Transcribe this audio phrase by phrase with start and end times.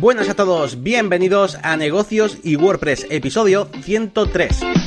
[0.00, 4.85] Buenas a todos, bienvenidos a Negocios y WordPress, episodio 103.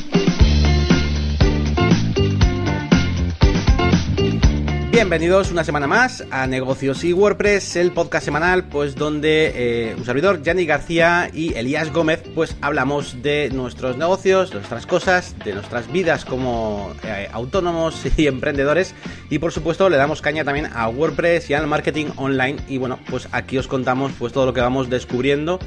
[5.00, 10.04] Bienvenidos una semana más a Negocios y WordPress, el podcast semanal, pues donde eh, un
[10.04, 15.54] servidor, Yanni García y Elías Gómez, pues hablamos de nuestros negocios, de nuestras cosas, de
[15.54, 18.94] nuestras vidas como eh, autónomos y emprendedores.
[19.30, 22.58] Y por supuesto le damos caña también a WordPress y al marketing online.
[22.68, 25.60] Y bueno, pues aquí os contamos pues todo lo que vamos descubriendo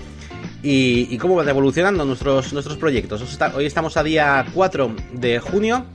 [0.62, 3.24] y, cómo van evolucionando nuestros, nuestros proyectos.
[3.56, 5.88] Hoy estamos a día 4 de junio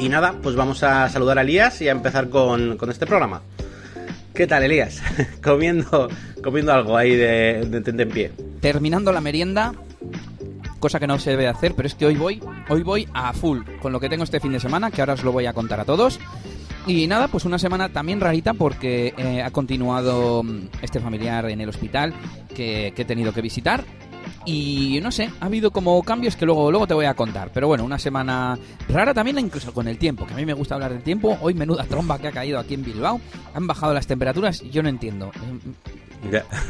[0.00, 3.42] y nada, pues vamos a saludar a Elías y a empezar con, este programa.
[4.34, 5.02] ¿Qué tal, Elías?
[5.42, 6.08] comiendo,
[6.42, 8.32] comiendo algo ahí de, de, en pie.
[8.60, 9.74] Terminando la merienda,
[10.78, 13.60] cosa que no se debe hacer, pero es que hoy voy, hoy voy a full
[13.82, 15.80] con lo que tengo este fin de semana, que ahora os lo voy a contar
[15.80, 16.18] a todos.
[16.86, 21.60] Y nada, pues una semana también rarita porque eh, ha continuado mm, este familiar en
[21.60, 22.14] el hospital
[22.54, 23.84] que he tenido que visitar
[24.50, 27.50] y no sé, ha habido como cambios que luego, luego te voy a contar.
[27.54, 30.74] Pero bueno, una semana rara también, incluso con el tiempo, que a mí me gusta
[30.74, 31.38] hablar del tiempo.
[31.40, 33.20] Hoy menuda tromba que ha caído aquí en Bilbao.
[33.54, 35.30] Han bajado las temperaturas, yo no entiendo.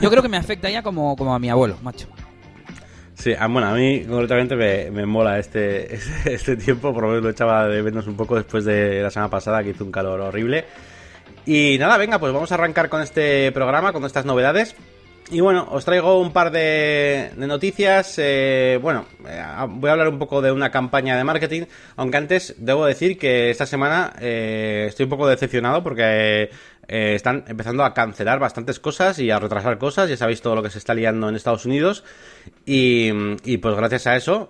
[0.03, 2.06] Yo creo que me afecta ya como, como a mi abuelo, macho.
[3.14, 7.08] Sí, ah, bueno, a mí concretamente me, me mola este, este, este, tiempo, por lo
[7.08, 9.92] menos lo echaba de menos un poco después de la semana pasada que hizo un
[9.92, 10.67] calor horrible.
[11.47, 14.77] Y nada, venga, pues vamos a arrancar con este programa, con estas novedades.
[15.28, 18.14] Y bueno, os traigo un par de, noticias.
[18.18, 21.62] Eh, bueno, eh, voy a hablar un poco de una campaña de marketing,
[21.96, 26.50] aunque antes debo decir que esta semana eh, estoy un poco decepcionado porque
[26.88, 30.10] están empezando a cancelar bastantes cosas y a retrasar cosas.
[30.10, 32.02] Ya sabéis todo lo que se está liando en Estados Unidos.
[32.66, 33.10] Y,
[33.44, 34.48] y pues gracias a eso,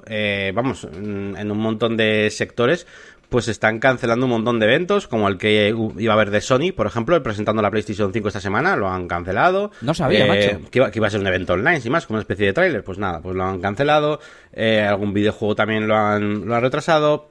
[0.55, 2.87] vamos, en un montón de sectores,
[3.31, 6.73] pues están cancelando un montón de eventos, como el que iba a haber de Sony,
[6.77, 9.71] por ejemplo, presentando la PlayStation 5 esta semana, lo han cancelado.
[9.81, 10.71] No sabía, eh, macho.
[10.71, 12.85] Que iba, a ser un evento online, sin más, como una especie de tráiler.
[12.85, 14.21] Pues nada, pues lo han cancelado.
[14.53, 17.29] Eh, algún videojuego también lo han, lo han retrasado.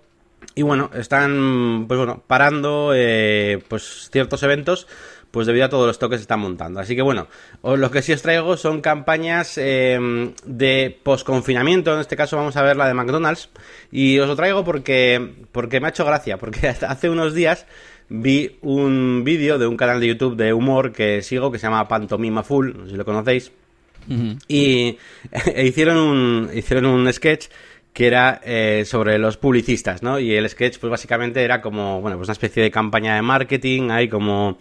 [0.56, 4.88] Y bueno, están, pues bueno, parando, eh, pues ciertos eventos
[5.32, 6.80] pues debido a todos los toques que están montando.
[6.80, 7.28] Así que bueno,
[7.64, 12.64] lo que sí os traigo son campañas eh, de post-confinamiento, en este caso vamos a
[12.64, 13.50] ver la de McDonald's,
[13.92, 17.66] y os lo traigo porque, porque me ha hecho gracia, porque hace unos días
[18.10, 21.88] vi un vídeo de un canal de YouTube de humor que sigo, que se llama
[21.88, 23.52] Pantomima Full, no sé si lo conocéis,
[24.48, 24.98] y
[25.64, 27.48] hicieron, un, hicieron un sketch
[27.94, 30.20] que era eh, sobre los publicistas, ¿no?
[30.20, 33.90] Y el sketch, pues básicamente era como, bueno, pues una especie de campaña de marketing,
[33.90, 34.58] hay como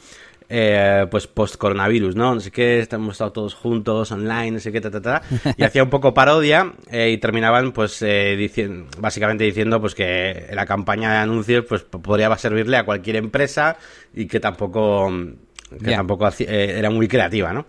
[0.49, 2.35] eh, pues post-coronavirus, ¿no?
[2.35, 5.23] No sé qué, hemos estado todos juntos, online, no sé qué, ta, ta, ta.
[5.57, 10.49] Y hacía un poco parodia eh, y terminaban, pues, eh, diciendo, básicamente diciendo, pues, que
[10.53, 13.77] la campaña de anuncios, pues, podría servirle a cualquier empresa
[14.15, 15.13] y que tampoco,
[15.85, 17.67] que tampoco era muy creativa, ¿no?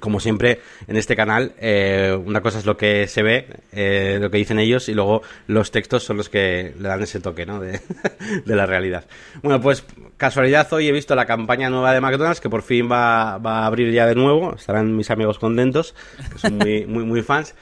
[0.00, 4.30] como siempre en este canal, eh, una cosa es lo que se ve, eh, lo
[4.30, 7.60] que dicen ellos, y luego los textos son los que le dan ese toque ¿no?
[7.60, 7.80] de,
[8.46, 9.04] la realidad.
[9.42, 9.84] Bueno, pues
[10.16, 13.66] casualidad, hoy he visto la campaña nueva de McDonald's, que por fin va, va a
[13.66, 15.94] abrir ya de nuevo, estarán mis amigos contentos,
[16.32, 17.54] que son muy, muy, muy fans.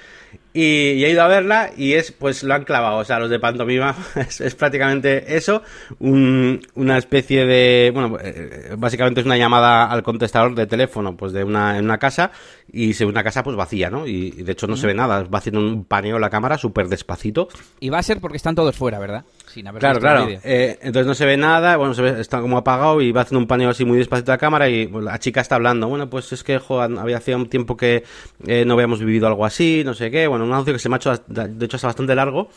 [0.52, 3.40] Y, he ido a verla y es, pues lo han clavado, o sea, los de
[3.40, 5.62] pantomima es, prácticamente eso,
[5.98, 11.42] una especie de, bueno, eh, básicamente es una llamada al contestador de teléfono, pues de
[11.42, 12.30] una, en una casa
[12.72, 14.06] y se una casa pues vacía, ¿no?
[14.06, 17.48] Y, de hecho no se ve nada, va haciendo un paneo la cámara súper despacito.
[17.80, 19.24] Y va a ser porque están todos fuera, ¿verdad?
[19.54, 20.28] Sin haber claro, claro.
[20.42, 23.38] Eh, entonces no se ve nada, bueno, se ve, está como apagado y va haciendo
[23.38, 26.42] un paneo así muy despacito la cámara y la chica está hablando, bueno, pues es
[26.42, 26.60] que,
[26.98, 28.02] había hacía un tiempo que
[28.48, 30.96] eh, no habíamos vivido algo así, no sé qué, bueno, un anuncio que se me
[30.96, 32.48] ha hecho, de hecho, hasta bastante largo.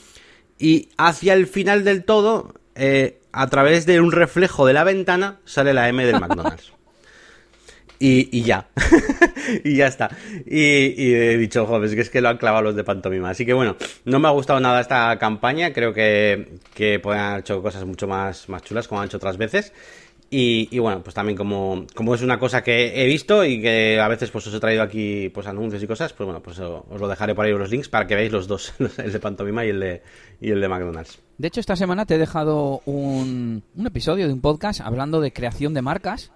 [0.58, 5.38] Y hacia el final del todo, eh, a través de un reflejo de la ventana,
[5.46, 6.74] sale la M del McDonald's.
[8.00, 8.68] Y, ya.
[9.64, 10.10] y ya está.
[10.46, 13.30] Y, he dicho, joder, es que es que lo han clavado los de pantomima.
[13.30, 13.76] Así que bueno,
[14.06, 15.74] no me ha gustado nada esta campaña.
[15.74, 19.38] Creo que, que pueden haber hecho cosas mucho más, más chulas, como han hecho otras
[19.38, 19.74] veces.
[20.30, 24.10] Y, bueno, pues también como, como es una cosa que he visto y que a
[24.10, 27.08] veces pues os he traído aquí pues anuncios y cosas, pues bueno, pues os lo
[27.08, 29.80] dejaré por ahí los links para que veáis los dos, el de Pantomima y el
[29.80, 30.02] de,
[30.42, 31.20] y el de McDonald's.
[31.38, 35.32] De hecho, esta semana te he dejado un, un episodio de un podcast hablando de
[35.32, 36.32] creación de marcas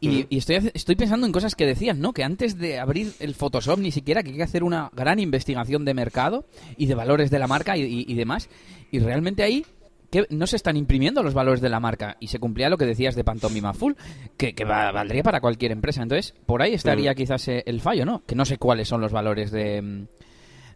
[0.00, 2.12] y, estoy, estoy pensando en cosas que decías, ¿no?
[2.12, 5.84] Que antes de abrir el Photoshop ni siquiera que hay que hacer una gran investigación
[5.84, 8.48] de mercado y de valores de la marca y, y demás.
[8.90, 9.64] Y realmente ahí
[10.10, 12.84] que no se están imprimiendo los valores de la marca y se cumplía lo que
[12.84, 13.92] decías de Pantomima Full,
[14.36, 16.02] que, valdría para cualquier empresa.
[16.02, 17.14] Entonces, por ahí estaría mm.
[17.14, 18.24] quizás eh, el fallo, ¿no?
[18.26, 20.06] Que no sé cuáles son los valores de,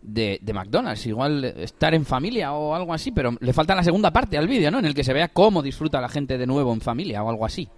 [0.03, 1.07] de, McDonald's.
[1.07, 4.71] Igual estar en familia o algo así, pero le falta la segunda parte al vídeo,
[4.71, 4.79] ¿no?
[4.79, 7.45] En el que se vea cómo disfruta la gente de nuevo en familia o algo
[7.45, 7.69] así.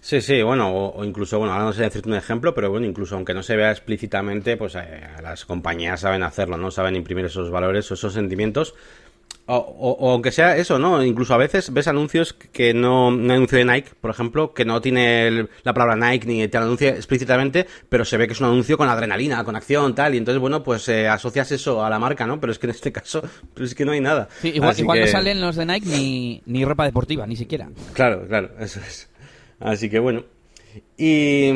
[0.00, 3.16] Sí, sí, bueno, o, incluso, bueno, ahora no sé decirte un ejemplo, pero bueno, incluso
[3.16, 6.70] aunque no se vea explícitamente, pues eh, las compañías saben hacerlo, ¿no?
[6.70, 8.74] Saben imprimir esos valores o esos sentimientos
[9.52, 11.02] o, aunque sea eso, ¿no?
[11.04, 14.80] Incluso a veces ves anuncios que no, un anuncio de Nike, por ejemplo, que no
[14.80, 18.76] tiene la palabra Nike ni te anuncia explícitamente, pero se ve que es un anuncio
[18.78, 22.26] con adrenalina, con acción, tal, y entonces, bueno, pues eh, asocias eso a la marca,
[22.26, 22.40] ¿no?
[22.40, 23.22] Pero es que en este caso,
[23.54, 24.28] pues es que no hay nada.
[24.40, 27.68] Sí, igual, no salen los de Nike ni, ni ropa deportiva, ni siquiera.
[27.92, 29.09] Claro, claro, eso es.
[29.60, 30.24] Así que bueno,
[30.96, 31.50] y,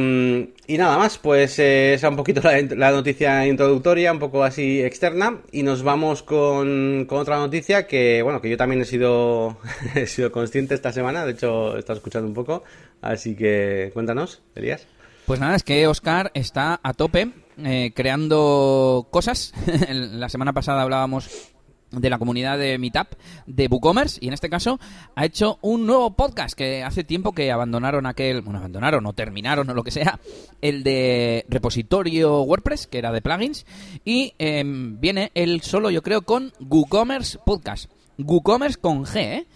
[0.68, 2.40] nada más, pues eh, esa un poquito
[2.76, 8.40] la, noticia introductoria, un poco así externa, y nos vamos con, otra noticia que, bueno,
[8.40, 9.58] que yo también he sido,
[9.94, 12.64] he sido consciente esta semana, de hecho he estado escuchando un poco,
[13.02, 14.86] así que cuéntanos, Elías.
[15.26, 17.30] Pues nada, es que Oscar está a tope
[17.64, 19.54] eh, creando cosas.
[19.88, 21.53] la semana pasada hablábamos
[22.00, 23.08] de la comunidad de Meetup
[23.46, 24.78] de WooCommerce y en este caso
[25.14, 29.68] ha hecho un nuevo podcast que hace tiempo que abandonaron aquel, bueno, abandonaron o terminaron
[29.70, 30.18] o lo que sea,
[30.60, 33.66] el de repositorio WordPress, que era de plugins,
[34.04, 37.90] y em, viene él solo, yo creo, con WooCommerce Podcast.
[38.18, 39.46] WooCommerce con G, ¿eh?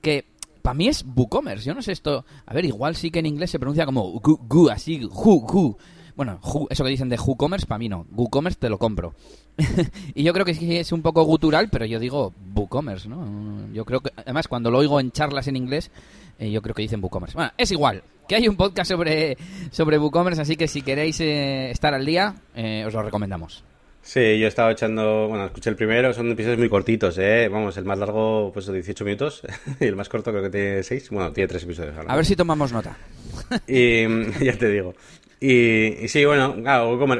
[0.00, 0.24] que
[0.62, 1.64] para mí es WooCommerce.
[1.64, 2.24] Yo no sé esto.
[2.44, 5.76] A ver, igual sí que en inglés se pronuncia como Gu, así, Gu,
[6.16, 6.40] Bueno,
[6.70, 8.06] eso que dicen de WooCommerce, para mí no.
[8.10, 9.14] WooCommerce te lo compro.
[10.14, 13.72] y yo creo que sí es un poco gutural, pero yo digo WooCommerce, ¿no?
[13.72, 15.90] Yo creo que, además, cuando lo oigo en charlas en inglés,
[16.38, 17.36] eh, yo creo que dicen WooCommerce.
[17.36, 19.36] Bueno, es igual, que hay un podcast sobre,
[19.70, 23.64] sobre WooCommerce, así que si queréis eh, estar al día, eh, os lo recomendamos.
[24.06, 27.48] Sí, yo he estado echando, bueno, escuché el primero, son episodios muy cortitos, ¿eh?
[27.50, 29.42] Vamos, el más largo, pues 18 minutos,
[29.80, 31.94] y el más corto creo que tiene 6, bueno, tiene 3 episodios.
[32.06, 32.96] A ver si tomamos nota.
[33.66, 34.06] Y
[34.44, 34.94] ya te digo.
[35.38, 37.14] Y, sí, bueno, claro, como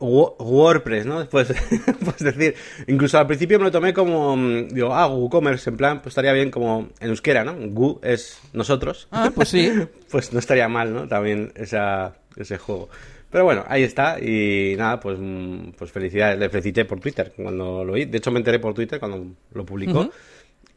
[0.00, 1.26] WordPress, ¿no?
[1.26, 1.54] Pues,
[2.04, 2.54] pues decir,
[2.86, 6.34] incluso al principio me lo tomé como, mm, digo, ah, WooCommerce, en plan, pues estaría
[6.34, 7.54] bien como en euskera, ¿no?
[7.54, 9.08] Gu es nosotros.
[9.10, 9.72] Ah, pues sí.
[10.10, 11.08] pues no estaría mal, ¿no?
[11.08, 12.90] También esa, ese juego.
[13.30, 16.38] Pero bueno, ahí está y nada, pues, mm, pues felicidades.
[16.38, 18.04] Le felicité por Twitter cuando lo vi.
[18.04, 20.10] De hecho, me enteré por Twitter cuando lo publicó.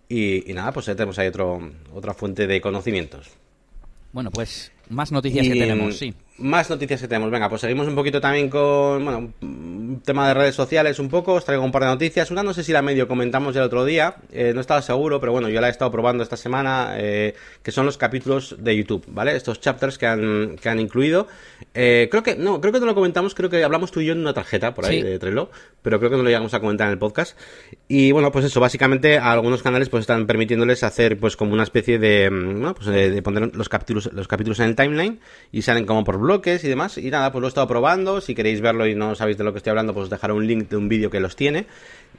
[0.07, 1.59] y, y, nada, pues ya tenemos ahí otro,
[1.93, 3.31] otra fuente de conocimientos.
[4.13, 6.13] Bueno, pues más noticias que tenemos, sí.
[6.37, 7.31] Más noticias que tenemos.
[7.31, 11.33] Venga, pues seguimos un poquito también con, bueno, un tema de redes sociales un poco.
[11.33, 12.29] Os traigo un par de noticias.
[12.29, 14.17] Una no sé si la medio comentamos el otro día.
[14.33, 16.95] Eh, no estaba seguro, pero bueno, yo la he estado probando esta semana.
[16.97, 19.33] Eh, que son los capítulos de YouTube, ¿vale?
[19.33, 21.29] Estos chapters que han, que han incluido.
[21.73, 23.33] Eh, creo que, no, creo que no lo comentamos.
[23.33, 25.49] Creo que hablamos tú y yo en una tarjeta por ahí de Trello.
[25.81, 27.37] Pero creo que no lo llegamos a comentar en el podcast.
[27.87, 31.97] Y bueno, pues eso, básicamente algunos canales pues están permitiéndoles hacer pues como una especie
[31.97, 35.21] de, mm, pues de poner los capítulos, los capítulos en el timeline
[35.53, 36.97] y salen como por bloques y demás.
[36.97, 38.19] Y nada, pues lo he estado probando.
[38.19, 40.45] Si queréis verlo y no sabéis de lo que estoy hablando, pues os dejaré un
[40.45, 41.65] link de un vídeo que los tiene.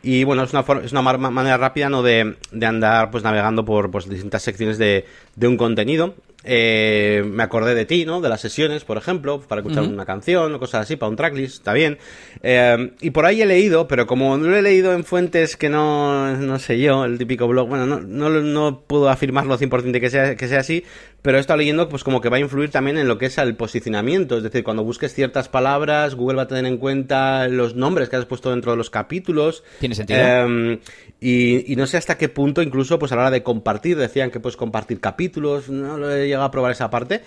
[0.02, 2.02] Y bueno, es una, es una manera rápida ¿no?
[2.02, 5.04] de, de andar pues navegando por pues, distintas secciones de,
[5.34, 6.14] de un contenido.
[6.48, 8.20] Eh, me acordé de ti, ¿no?
[8.20, 11.56] De las sesiones, por ejemplo, para escuchar una canción o cosas así, para un tracklist,
[11.56, 11.98] está bien.
[12.40, 15.68] Eh, y por ahí he leído, pero como no lo he leído en fuentes que
[15.68, 20.00] no, no sé yo, el típico blog, bueno, no, no, no puedo afirmarlo 100% de
[20.00, 20.84] que sea, que sea así,
[21.22, 23.38] pero he estado leyendo pues como que va a influir también en lo que es
[23.38, 27.74] el posicionamiento, es decir, cuando busques ciertas palabras, Google va a tener en cuenta los
[27.74, 29.64] nombres que has puesto dentro de los capítulos.
[29.80, 30.20] Tiene sentido.
[30.20, 30.78] Em,
[31.20, 34.40] y, no sé hasta qué punto, incluso pues a la hora de compartir, decían que
[34.40, 37.22] puedes compartir capítulos, no lo he llegado a probar esa parte,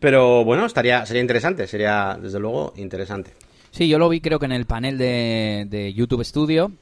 [0.00, 3.30] pero bueno, estaría, sería interesante, sería desde luego interesante.
[3.70, 6.72] Sí, yo lo vi creo que en el panel de, de YouTube Studio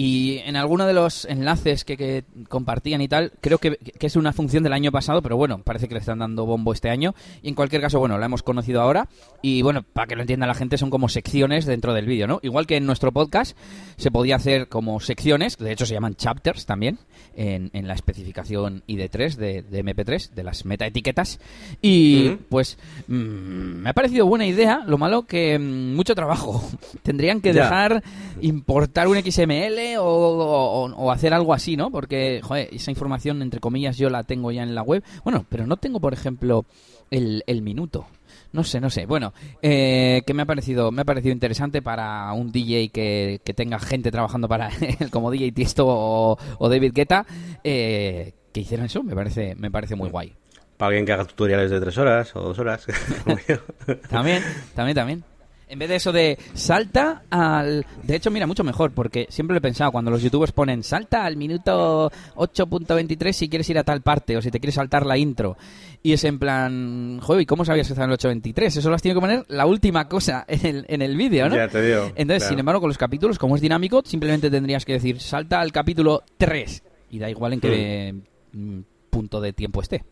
[0.00, 4.62] y en alguno de los enlaces que, compartían y tal, creo que, es una función
[4.62, 7.16] del año pasado, pero bueno, parece que le están dando bombo este año.
[7.42, 9.08] Y en cualquier caso, bueno, la hemos conocido ahora.
[9.42, 12.38] Y bueno, para que lo entienda la gente, son como secciones dentro del vídeo, ¿no?
[12.44, 13.58] Igual que en nuestro podcast
[13.96, 17.00] se podía hacer como secciones, de hecho se llaman chapters también,
[17.34, 21.40] en, la especificación ID3 de, MP3, de las metaetiquetas.
[21.82, 22.78] Y pues
[23.08, 26.62] mm, me ha parecido buena idea, lo malo que mm, mucho trabajo.
[27.02, 28.04] Tendrían que dejar
[28.40, 31.90] importar un XML o, hacer algo así, ¿no?
[31.90, 35.02] Porque, joder, esa información, entre comillas, yo la tengo ya en la web.
[35.24, 36.64] Bueno, pero no tengo, por ejemplo,
[37.10, 38.06] el, minuto.
[38.52, 39.06] No sé, no sé.
[39.06, 43.78] Bueno, eh, que me ha parecido me ha parecido interesante para un DJ que, tenga
[43.78, 44.68] gente trabajando para
[45.00, 47.26] él, como DJ Tiesto o, David Guetta,
[47.64, 49.02] eh, que hicieran eso.
[49.02, 50.34] Me parece me parece muy guay.
[50.78, 52.86] Para alguien que haga tutoriales de tres horas o dos horas.
[54.08, 54.42] también,
[54.74, 55.24] también, también.
[55.68, 57.84] En vez de eso de salta al...
[58.02, 61.24] De hecho, mira, mucho mejor, porque siempre lo he pensado, cuando los youtubers ponen salta
[61.24, 65.18] al minuto 8.23 si quieres ir a tal parte o si te quieres saltar la
[65.18, 65.56] intro.
[66.02, 68.78] Y es en plan, joder, ¿y cómo sabías que estaba en el 8.23?
[68.78, 71.56] Eso lo has tenido que poner la última cosa en el, en el vídeo, ¿no?
[71.56, 72.12] Ya te digo.
[72.14, 75.72] Entonces, sin embargo, con los capítulos, como es dinámico, simplemente tendrías que decir salta al
[75.72, 76.82] capítulo 3.
[77.10, 78.14] Y da igual en qué
[78.52, 80.04] mm, punto de tiempo esté.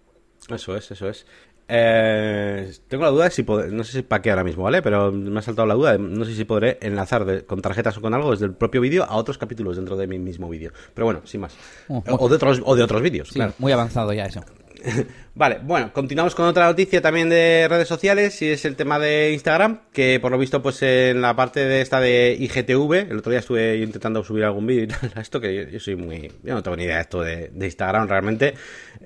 [0.51, 1.27] Eso es, eso es.
[1.69, 4.83] Eh, tengo la duda de si podré, no sé si para qué ahora mismo, ¿vale?
[4.83, 7.97] Pero me ha saltado la duda, de, no sé si podré enlazar de- con tarjetas
[7.99, 10.71] o con algo desde el propio vídeo a otros capítulos dentro de mi mismo vídeo.
[10.95, 11.57] Pero bueno, sin más.
[11.89, 13.53] Oh, o, o de otros, o de otros vídeos, Sí, claro.
[13.59, 14.43] muy avanzado ya eso.
[15.35, 19.33] Vale, bueno, continuamos con otra noticia también de redes sociales y es el tema de
[19.33, 23.31] Instagram, que por lo visto pues en la parte de esta de IGTV, el otro
[23.31, 26.33] día estuve intentando subir algún vídeo y tal, esto que yo, yo soy muy...
[26.43, 28.55] Yo no tengo ni idea de esto de, de Instagram realmente.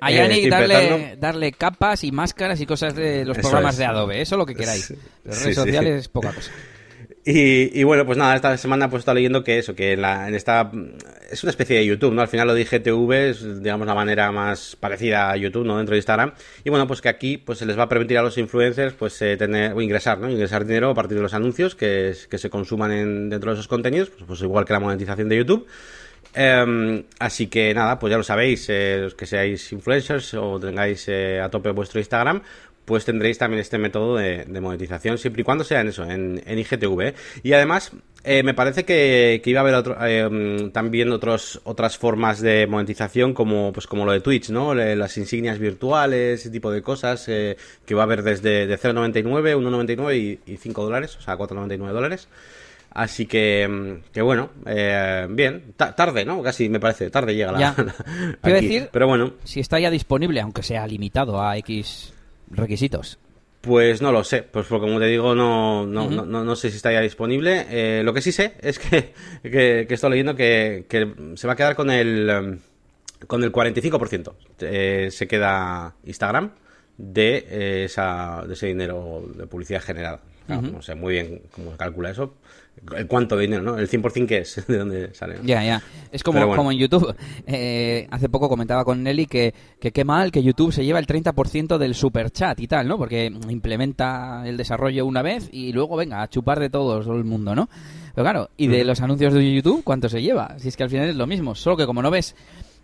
[0.00, 3.78] A Eh, darle, darle capas y máscaras y cosas de los Eso programas es.
[3.78, 4.84] de Adobe, eso lo que queráis.
[4.86, 4.94] Sí,
[5.24, 5.54] redes sí.
[5.54, 6.52] sociales, poca cosa.
[7.22, 10.00] Y, y bueno, pues nada, esta semana pues he estado leyendo que eso, que en,
[10.00, 10.70] la, en esta...
[11.30, 12.22] Es una especie de YouTube, ¿no?
[12.22, 15.76] Al final lo de IGTV es, digamos, la manera más parecida a YouTube, ¿no?
[15.76, 16.32] Dentro de Instagram.
[16.64, 19.20] Y bueno, pues que aquí pues se les va a permitir a los influencers pues
[19.20, 20.30] eh, tener, o ingresar, ¿no?
[20.30, 23.68] Ingresar dinero a partir de los anuncios que, que se consuman en, dentro de esos
[23.68, 25.66] contenidos, pues, pues igual que la monetización de YouTube.
[26.32, 31.08] Em, así que nada, pues ya lo sabéis, eh, los que seáis influencers o tengáis
[31.08, 32.42] eh, a tope vuestro Instagram,
[32.90, 36.42] pues tendréis también este método de, de monetización, siempre y cuando sea en eso, en,
[36.44, 37.14] en IGTV.
[37.44, 37.92] Y además,
[38.24, 42.66] eh, me parece que, que iba a haber otro, eh, también otros, otras formas de
[42.66, 44.74] monetización, como, pues como lo de Twitch, ¿no?
[44.74, 47.56] Las insignias virtuales, ese tipo de cosas, eh,
[47.86, 51.92] que va a haber desde de 0,99, 1,99 y, y 5 dólares, o sea, 4,99
[51.92, 52.28] dólares.
[52.92, 56.42] Así que, mm, que bueno, eh, bien, Ta- tarde, ¿no?
[56.42, 57.58] Casi me parece, tarde llega la...
[57.60, 57.74] Ya.
[58.42, 62.12] Quiero decir- Pero bueno, Si está ya disponible, aunque sea limitado a X
[62.50, 63.18] requisitos.
[63.60, 66.70] Pues no lo sé, pues porque como te digo, no, no, no, no, no sé
[66.70, 67.66] si está ya disponible.
[67.68, 71.52] Eh, lo que sí sé es que, que, que estoy leyendo que, que se va
[71.52, 72.58] a quedar con el, em,
[73.26, 74.32] con el 45%.
[74.60, 76.52] Eh, se queda Instagram
[76.96, 80.20] de, eh, esa, de ese dinero de publicidad generada.
[80.46, 80.72] Claro, Ujú.
[80.72, 82.34] No sé muy bien cómo se calcula eso.
[82.96, 83.76] El cuánto dinero, ¿no?
[83.78, 85.36] El 100% que es, de dónde sale.
[85.36, 85.44] ¿no?
[85.44, 85.82] Ya, ya.
[86.10, 86.56] Es como, bueno.
[86.56, 87.14] como en YouTube.
[87.46, 91.06] Eh, hace poco comentaba con Nelly que, que qué mal que YouTube se lleva el
[91.06, 92.96] 30% del super chat y tal, ¿no?
[92.96, 97.24] Porque implementa el desarrollo una vez y luego, venga, a chupar de todo, todo el
[97.24, 97.68] mundo, ¿no?
[98.14, 100.56] Pero claro, ¿y de los anuncios de YouTube cuánto se lleva?
[100.58, 102.34] Si es que al final es lo mismo, solo que como no ves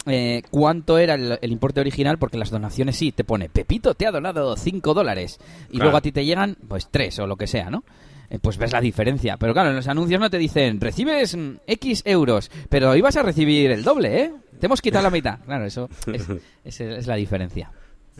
[0.06, 4.06] eh, cuánto era el, el importe original, porque las donaciones sí, te pone, Pepito te
[4.06, 5.38] ha donado 5 dólares
[5.68, 5.84] y Claro.
[5.84, 7.82] luego a ti te llegan, pues 3 o lo que sea, ¿no?
[8.30, 9.36] Eh, Pues ves la diferencia.
[9.36, 13.22] Pero claro, en los anuncios no te dicen, recibes mm, X euros, pero ibas a
[13.22, 14.32] recibir el doble, ¿eh?
[14.60, 15.38] Te hemos quitado la mitad.
[15.44, 16.26] Claro, eso es,
[16.64, 17.70] es- es la diferencia.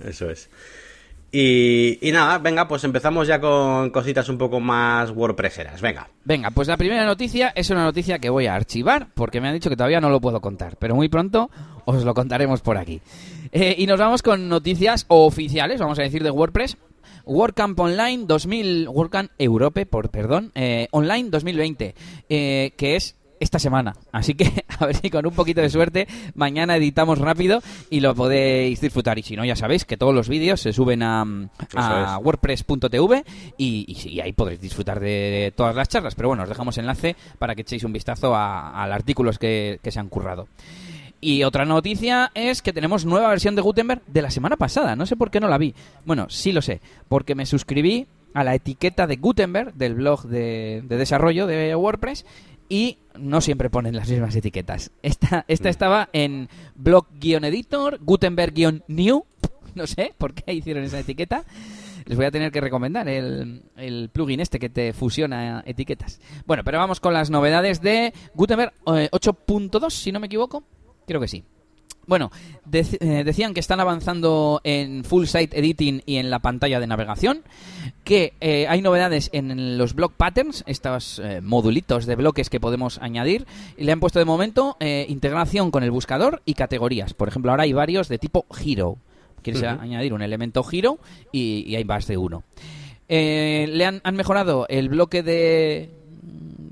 [0.04, 0.50] Eso es.
[1.32, 5.80] Y, y nada, venga, pues empezamos ya con cositas un poco más WordPresseras.
[5.82, 6.08] Venga.
[6.24, 9.54] Venga, pues la primera noticia es una noticia que voy a archivar porque me han
[9.54, 11.50] dicho que todavía no lo puedo contar, pero muy pronto
[11.84, 13.00] os lo contaremos por aquí.
[13.52, 16.76] Eh, y nos vamos con noticias oficiales, vamos a decir, de WordPress.
[17.26, 21.94] WordCamp Online 2000, WordCamp Europe, por perdón, eh, Online 2020,
[22.28, 23.94] eh, que es esta semana.
[24.12, 28.14] Así que a ver si con un poquito de suerte mañana editamos rápido y lo
[28.14, 29.18] podéis disfrutar.
[29.18, 31.26] Y si no, ya sabéis que todos los vídeos se suben a, a
[31.76, 32.24] Eso es.
[32.24, 33.24] wordpress.tv
[33.58, 36.14] y, y ahí podréis disfrutar de todas las charlas.
[36.14, 39.80] Pero bueno, os dejamos enlace para que echéis un vistazo a, a los artículos que,
[39.82, 40.48] que se han currado.
[41.20, 44.96] Y otra noticia es que tenemos nueva versión de Gutenberg de la semana pasada.
[44.96, 45.74] No sé por qué no la vi.
[46.04, 50.82] Bueno, sí lo sé, porque me suscribí a la etiqueta de Gutenberg del blog de,
[50.84, 52.26] de desarrollo de WordPress
[52.68, 54.90] y no siempre ponen las mismas etiquetas.
[55.02, 59.24] Esta, esta estaba en blog-editor, Gutenberg-new.
[59.74, 61.44] No sé por qué hicieron esa etiqueta.
[62.06, 66.20] Les voy a tener que recomendar el, el plugin este que te fusiona etiquetas.
[66.46, 70.62] Bueno, pero vamos con las novedades de Gutenberg eh, 8.2, si no me equivoco.
[71.06, 71.44] Creo que sí.
[72.08, 72.30] Bueno,
[72.70, 76.86] dec- eh, decían que están avanzando en full site editing y en la pantalla de
[76.86, 77.42] navegación,
[78.04, 82.98] que eh, hay novedades en los block patterns, estos eh, modulitos de bloques que podemos
[83.02, 83.44] añadir,
[83.76, 87.12] y le han puesto de momento integración con el buscador y categorías.
[87.12, 88.98] Por ejemplo, ahora hay varios de tipo hero.
[89.42, 90.98] Quieres añadir un elemento hero
[91.32, 92.44] y, y hay más de uno.
[93.08, 95.90] Eh, le han, han mejorado el bloque de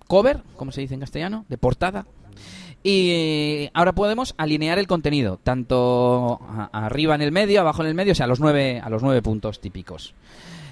[0.06, 2.06] cover, como se dice en castellano, de portada.
[2.86, 6.38] Y ahora podemos alinear el contenido, tanto
[6.70, 9.02] arriba en el medio, abajo en el medio, o sea, a los nueve, a los
[9.02, 10.14] nueve puntos típicos.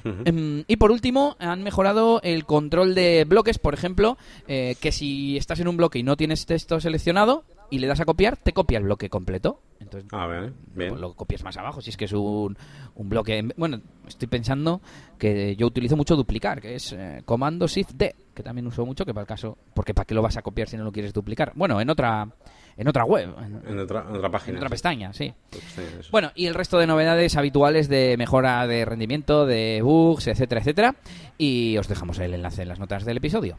[0.04, 5.38] Em, y por último, han mejorado el control de bloques, por ejemplo, eh, que si
[5.38, 8.52] estás en un bloque y no tienes texto seleccionado y le das a copiar, te
[8.52, 9.60] copia el bloque completo.
[9.80, 10.90] Entonces, A ver, bien.
[10.90, 12.56] pues lo copias más abajo, si es que es un,
[12.94, 13.48] un bloque...
[13.56, 14.80] Bueno, estoy pensando
[15.18, 19.04] que yo utilizo mucho duplicar, que es eh, comando shift D, que también uso mucho,
[19.04, 19.56] que para el caso...
[19.74, 21.52] Porque ¿para qué lo vas a copiar si no lo quieres duplicar?
[21.54, 22.28] Bueno, en otra,
[22.76, 24.52] en otra web, en, En otra, en otra página.
[24.52, 25.32] en otra pestaña, sí.
[25.50, 26.08] Pues, sí.
[26.10, 30.96] Bueno, y el resto de novedades habituales de mejora de rendimiento, de bugs, etcétera, etcétera.
[31.38, 33.58] Y os dejamos el enlace en las notas del episodio.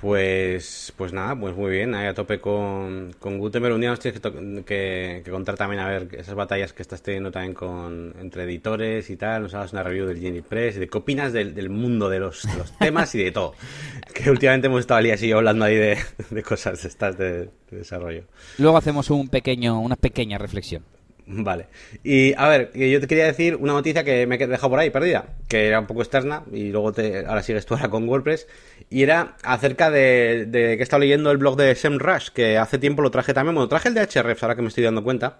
[0.00, 3.74] Pues, pues nada, pues muy bien, ahí a tope con, con Gutenberg.
[3.74, 7.30] Un día nos tienes que, que, contar también, a ver, esas batallas que estás teniendo
[7.30, 9.42] también con, entre editores y tal.
[9.42, 12.18] Nos hagas una review del Genie Press y de qué opinas del, del mundo de
[12.18, 13.54] los, los, temas y de todo.
[14.14, 15.98] Que últimamente hemos estado así hablando ahí de,
[16.30, 18.24] de cosas estas de, de desarrollo.
[18.58, 20.82] Luego hacemos un pequeño, una pequeña reflexión.
[21.44, 21.66] Vale.
[22.02, 24.90] Y a ver, yo te quería decir una noticia que me he dejado por ahí
[24.90, 28.48] perdida, que era un poco externa y luego te, ahora sigues tú ahora con WordPress.
[28.88, 32.78] Y era acerca de, de que he estado leyendo el blog de SEMrush, que hace
[32.78, 33.54] tiempo lo traje también.
[33.54, 35.38] Bueno, traje el de HREFs, ahora que me estoy dando cuenta.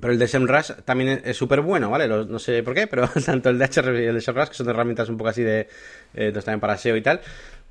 [0.00, 2.08] Pero el de SEMrush también es súper bueno, ¿vale?
[2.08, 4.68] no sé por qué, pero tanto el de HREFs y el de SEMrush, que son
[4.68, 5.68] herramientas un poco así de...
[6.14, 7.20] Eh, también para SEO y tal,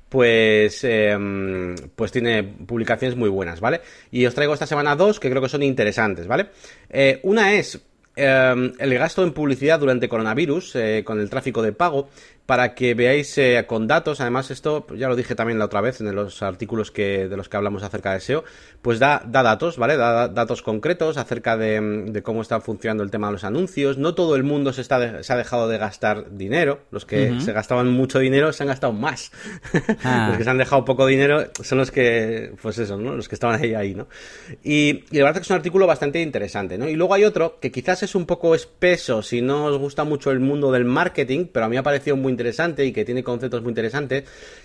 [0.08, 3.80] pues, eh, pues tiene publicaciones muy buenas, ¿vale?
[4.10, 6.46] Y os traigo esta semana dos que creo que son interesantes, ¿vale?
[6.88, 7.80] Eh, una es
[8.16, 12.08] eh, el gasto en publicidad durante coronavirus eh, con el tráfico de pago
[12.46, 16.00] para que veáis eh, con datos, además esto ya lo dije también la otra vez
[16.00, 18.44] en los artículos que, de los que hablamos acerca de SEO,
[18.82, 19.96] pues da, da datos, ¿vale?
[19.96, 23.96] Da, datos concretos acerca de, de, cómo está funcionando el tema de los anuncios.
[23.96, 27.30] No todo el mundo se, está de, se ha dejado de gastar dinero, los que
[27.30, 27.40] uh -huh.
[27.40, 29.32] se gastaban mucho dinero se han gastado más.
[30.02, 30.26] Ah.
[30.28, 33.16] los que se han dejado poco dinero son los que, pues eso, ¿no?
[33.16, 34.06] Los que estaban ahí, ahí ¿no?
[34.62, 36.88] Y, y la verdad es que es un artículo bastante interesante, ¿no?
[36.88, 40.30] Y luego hay otro que quizás es un poco espeso si no os gusta mucho
[40.30, 43.22] el mundo del marketing, pero a mí me ha parecido muy interesante y que tiene
[43.22, 44.24] conceptos muy interesantes,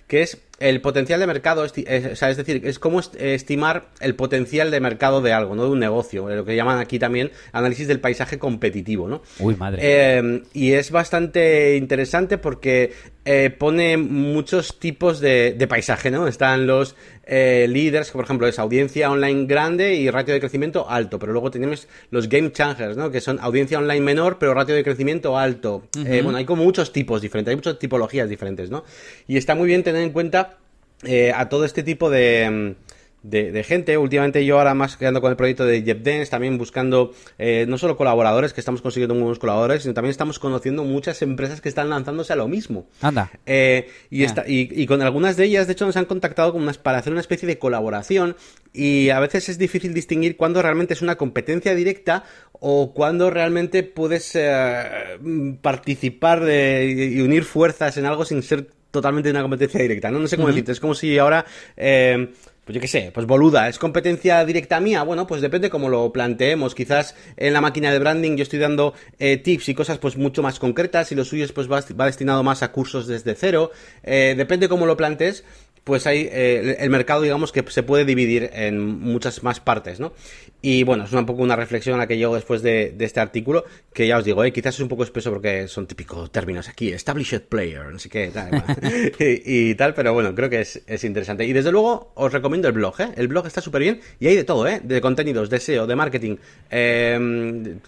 [0.10, 4.16] que es el potencial de mercado, es, o sea, es decir, es cómo estimar el
[4.16, 7.88] potencial de mercado de algo, no de un negocio, lo que llaman aquí también análisis
[7.88, 9.22] del paisaje competitivo, ¿no?
[9.40, 9.80] Uy, madre.
[9.82, 12.92] Eh, y es bastante interesante porque
[13.24, 16.28] eh, pone muchos tipos de, de, paisaje, ¿no?
[16.28, 16.96] Están los
[17.32, 21.32] eh, líderes, que por ejemplo es audiencia online grande y ratio de crecimiento alto, pero
[21.32, 23.12] luego tenemos los game changers, ¿no?
[23.12, 25.84] Que son audiencia online menor, pero ratio de crecimiento alto.
[25.96, 26.12] Uh -huh.
[26.12, 28.84] eh, bueno, hay como muchos tipos diferentes, hay muchas tipologías diferentes, ¿no?
[29.28, 30.58] Y está muy bien tener en cuenta
[31.04, 32.76] eh, a todo este tipo de...
[33.22, 33.98] De, de, gente.
[33.98, 37.98] Últimamente yo ahora más quedando con el proyecto de JetDance, también buscando eh, no solo
[37.98, 42.32] colaboradores, que estamos consiguiendo nuevos colaboradores, sino también estamos conociendo muchas empresas que están lanzándose
[42.32, 42.88] a lo mismo.
[43.02, 43.30] Anda.
[43.46, 46.62] Eh, y, esta, y, y, con algunas de ellas, de hecho, nos han contactado con
[46.62, 48.38] unas, para hacer una especie de colaboración
[48.72, 53.84] y a veces es difícil distinguir cuándo realmente es una competencia directa o cuándo realmente
[53.84, 60.12] puedes eh, participar de, y unir fuerzas en algo sin ser totalmente una competencia directa,
[60.12, 60.20] ¿no?
[60.20, 60.54] No sé cómo uh -huh.
[60.54, 61.46] decirte, es como si ahora...
[61.78, 62.30] Eh,
[62.70, 65.02] pues yo qué sé, pues boluda, ¿es competencia directa mía?
[65.02, 66.76] Bueno, pues depende cómo lo planteemos.
[66.76, 70.44] Quizás en la máquina de branding yo estoy dando eh, tips y cosas pues mucho
[70.44, 73.72] más concretas y lo suyo pues va, va destinado más a cursos desde cero.
[74.04, 75.44] Eh, depende cómo lo plantees,
[75.90, 80.14] pues hay eh, el mercado, digamos, que se puede dividir en muchas más partes, ¿no?
[80.62, 83.20] Y bueno, es un poco una reflexión a la que llego después de, de este
[83.20, 86.70] artículo, que ya os digo, eh, quizás es un poco espeso porque son típicos términos
[86.70, 88.52] aquí, established player, no sé qué, tal,
[89.20, 91.44] y, y, tal, pero bueno, creo que es, es, interesante.
[91.46, 93.10] Y desde luego os recomiendo el blog, ¿eh?
[93.18, 94.80] El blog está súper bien y hay de todo, ¿eh?
[94.84, 96.36] De contenidos, de SEO, de marketing,
[96.70, 97.80] eh,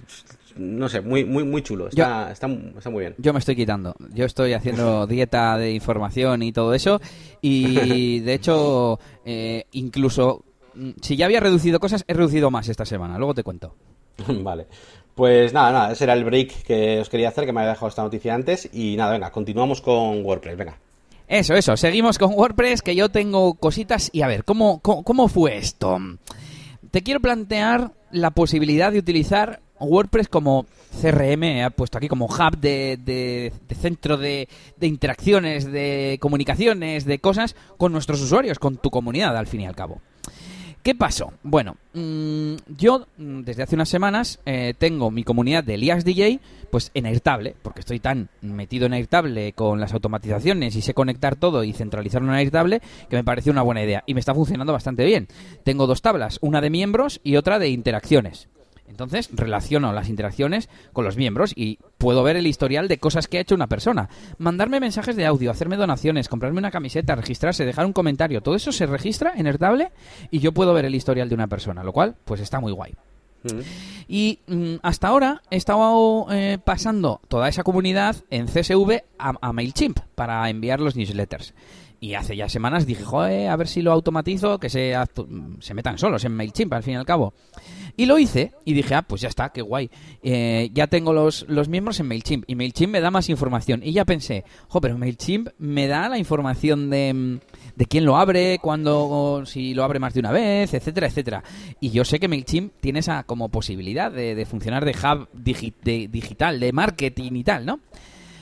[0.62, 1.88] no sé, muy, muy, muy chulo.
[1.88, 2.47] Está, yo, está,
[2.78, 3.15] está, muy bien.
[3.17, 3.95] Yo me estoy quitando.
[4.13, 7.02] Yo estoy haciendo dieta de información y todo eso.
[7.41, 10.45] Y de hecho, eh, incluso
[11.02, 13.17] si ya había reducido cosas, he reducido más esta semana.
[13.17, 13.76] Luego te cuento.
[14.28, 14.67] vale.
[15.15, 17.89] Pues nada, nada, ese era el break que os quería hacer, que me había dejado
[17.89, 18.69] esta noticia antes.
[18.71, 20.78] Y nada, venga, continuamos con WordPress, venga.
[21.28, 24.10] Eso, eso, seguimos con WordPress, que yo tengo cositas.
[24.13, 25.97] Y a ver, ¿cómo, cómo, cómo fue esto?
[26.91, 30.65] Te quiero plantear la posibilidad de utilizar WordPress como
[31.02, 37.20] CRM, he puesto aquí como hub de, de, centro de, de, interacciones, de comunicaciones, de
[37.20, 40.02] cosas con nuestros usuarios, con tu comunidad al fin y al cabo.
[40.84, 41.34] ¿Qué pasó?
[41.44, 46.39] Bueno, mmm, yo desde hace unas semanas eh, tengo mi comunidad de Elias DJ
[46.72, 51.36] pues en Airtable, porque estoy tan metido en Airtable con las automatizaciones y sé conectar
[51.36, 54.74] todo y centralizarlo en Airtable que me pareció una buena idea y me está funcionando
[54.74, 55.28] bastante bien.
[55.63, 58.48] Tengo dos tablas, una de miembros y otra de interacciones.
[58.91, 63.38] Entonces relaciono las interacciones con los miembros y puedo ver el historial de cosas que
[63.38, 64.10] ha hecho una persona.
[64.38, 68.41] Mandarme mensajes de audio, hacerme donaciones, comprarme una camiseta, registrarse, dejar un comentario.
[68.41, 69.91] Todo eso se registra en Airtable
[70.30, 72.93] y yo puedo ver el historial de una persona, lo cual pues está muy guay.
[73.43, 73.60] Mm.
[74.08, 79.99] Y mm, hasta ahora he estado eh, pasando toda esa comunidad en CSV a, MailChimp
[80.15, 81.54] para enviar los newsletters.
[81.99, 84.95] Y hace ya semanas dije, joder, a ver si lo automatizo, que se,
[85.60, 87.36] se metan solos en MailChimp al fin y al cabo.
[87.97, 89.89] Y lo hice y dije, ah, pues ya está, qué guay.
[90.23, 93.82] Eh, ya tengo los, los miembros en MailChimp y MailChimp me da más información.
[93.84, 97.39] Y ya pensé, jo, pero MailChimp me da la información de,
[97.75, 101.43] de quién lo abre, cuándo, si lo abre más de una vez, etcétera, etcétera.
[101.80, 105.74] Y yo sé que MailChimp tiene esa como posibilidad de, de funcionar de hub digi
[105.86, 107.80] de, digital, de marketing y tal, ¿no?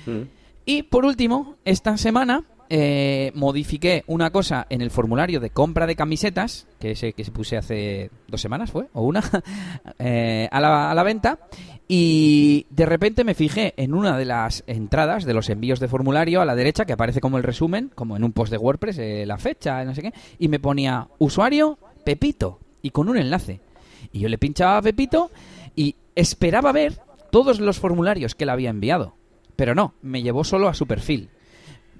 [0.08, 0.23] Mm.
[0.65, 5.95] Y por último, esta semana eh, modifiqué una cosa en el formulario de compra de
[5.95, 8.88] camisetas, que se, que se puse hace dos semanas, ¿fue?
[8.93, 9.21] O una,
[9.99, 11.38] eh, a, la, a la venta.
[11.88, 16.41] Y de repente me fijé en una de las entradas de los envíos de formulario
[16.41, 19.25] a la derecha, que aparece como el resumen, como en un post de WordPress, eh,
[19.28, 23.62] la fecha, no sé qué, y me ponía usuario Pepito, y con un enlace.
[24.12, 25.32] Y yo le pinchaba a Pepito
[25.76, 27.00] y esperaba ver
[27.32, 29.15] todos los formularios que le había enviado.
[29.56, 31.30] Pero no, me llevó solo a su perfil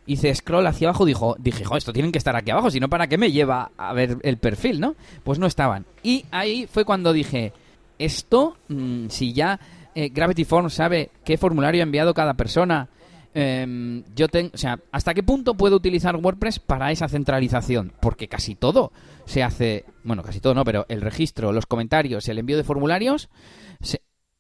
[0.10, 3.08] hice scroll hacia abajo, dijo, dije, esto tienen que estar aquí abajo, si no, ¿para
[3.08, 4.95] qué me lleva a ver el perfil, no?
[5.24, 5.86] Pues no estaban.
[6.02, 7.54] Y ahí fue cuando dije,
[8.00, 9.60] esto, mm, si ya
[9.93, 12.89] eh, Gravity Form sabe qué formulario ha enviado cada persona,
[13.33, 17.93] em, yo tengo, o sea, ¿hasta qué punto puedo utilizar WordPress para esa centralización?
[17.99, 18.91] Porque casi todo
[19.25, 23.29] se hace, bueno, casi todo no, pero el registro, los comentarios el envío de formularios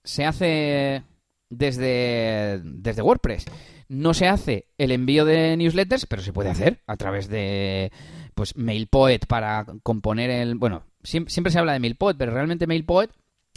[0.03, 1.03] se, hace
[1.49, 3.45] desde, desde WordPress.
[3.87, 7.91] No se hace el envío de newsletters, pero se puede hacer a través de
[8.35, 10.55] pues MailPoet para componer el...
[10.55, 13.09] Bueno, siempre, se habla de MailPoet, pero realmente MailPoet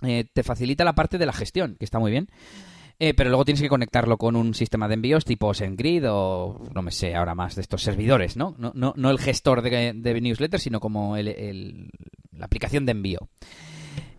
[0.04, 2.28] eh, te facilita la parte de la gestión, que está muy bien.
[3.04, 6.82] Eh, pero luego tienes que conectarlo con un sistema de envíos tipo SendGrid o no
[6.82, 8.54] me sé ahora más de estos servidores, ¿no?
[8.58, 11.90] No, no, el gestor de, de newsletters, sino como el,
[12.30, 13.28] la aplicación de envío.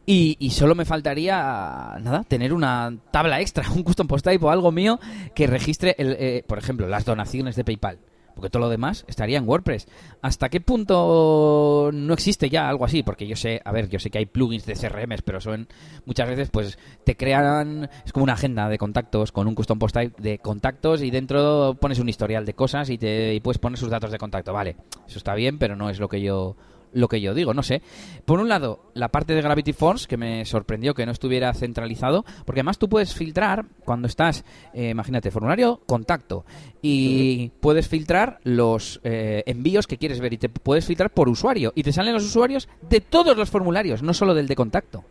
[0.05, 4.73] Y, solo me faltaría, nada, tener una tabla extra, un custom post type o algo
[4.73, 4.99] mío
[5.33, 7.99] que registre, el, eh, por ejemplo, las donaciones de PayPal.
[8.35, 9.87] Porque todo lo demás estaría en WordPress.
[10.21, 13.03] ¿Hasta qué punto no existe ya algo así?
[13.03, 15.67] Porque yo sé, a ver, yo sé que hay plugins de CRMs, pero son
[16.05, 19.95] muchas veces, pues, te crean, es como una agenda de contactos con un custom post
[19.95, 23.77] type de contactos y dentro pones un historial de cosas y, te, y puedes poner
[23.77, 24.53] sus datos de contacto.
[24.53, 24.75] Vale,
[25.07, 26.55] eso está bien, pero no es lo que yo
[26.93, 27.81] lo que yo digo, no sé.
[28.25, 32.25] Por un lado, la parte de Gravity Force, que me sorprendió que no estuviera centralizado,
[32.45, 36.45] porque además tú puedes filtrar cuando estás, eh, imagínate, formulario, contacto,
[36.81, 41.73] y puedes filtrar los eh, envíos que quieres ver y te puedes filtrar por usuario,
[41.75, 45.03] y te salen los usuarios de todos los formularios, no solo del de contacto.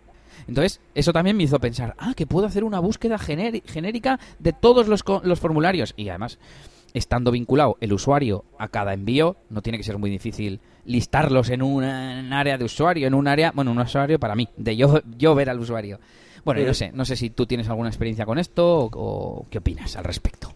[0.48, 4.88] Entonces, eso también me hizo pensar, ah, que puedo hacer una búsqueda genérica de todos
[4.88, 5.94] los, los formularios.
[5.96, 6.38] Y además,
[6.94, 11.62] estando vinculado el usuario a cada envío, no tiene que ser muy difícil listarlos en
[11.62, 15.34] un área de usuario, en un área, bueno, un usuario para mí, de yo, yo
[15.34, 15.98] ver al usuario.
[16.44, 19.96] Bueno, no sé, no sé si tú tienes alguna experiencia con esto o, qué opinas
[19.96, 20.52] al respecto.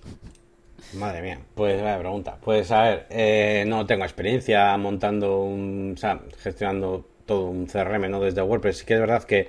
[0.94, 2.38] Madre mía, pues vaya pregunta.
[2.42, 8.10] Pues a ver, eh, no tengo experiencia montando un, o sea, gestionando todo un CRM,
[8.10, 8.20] ¿no?
[8.20, 8.78] Desde WordPress.
[8.78, 9.48] Sí que es verdad que,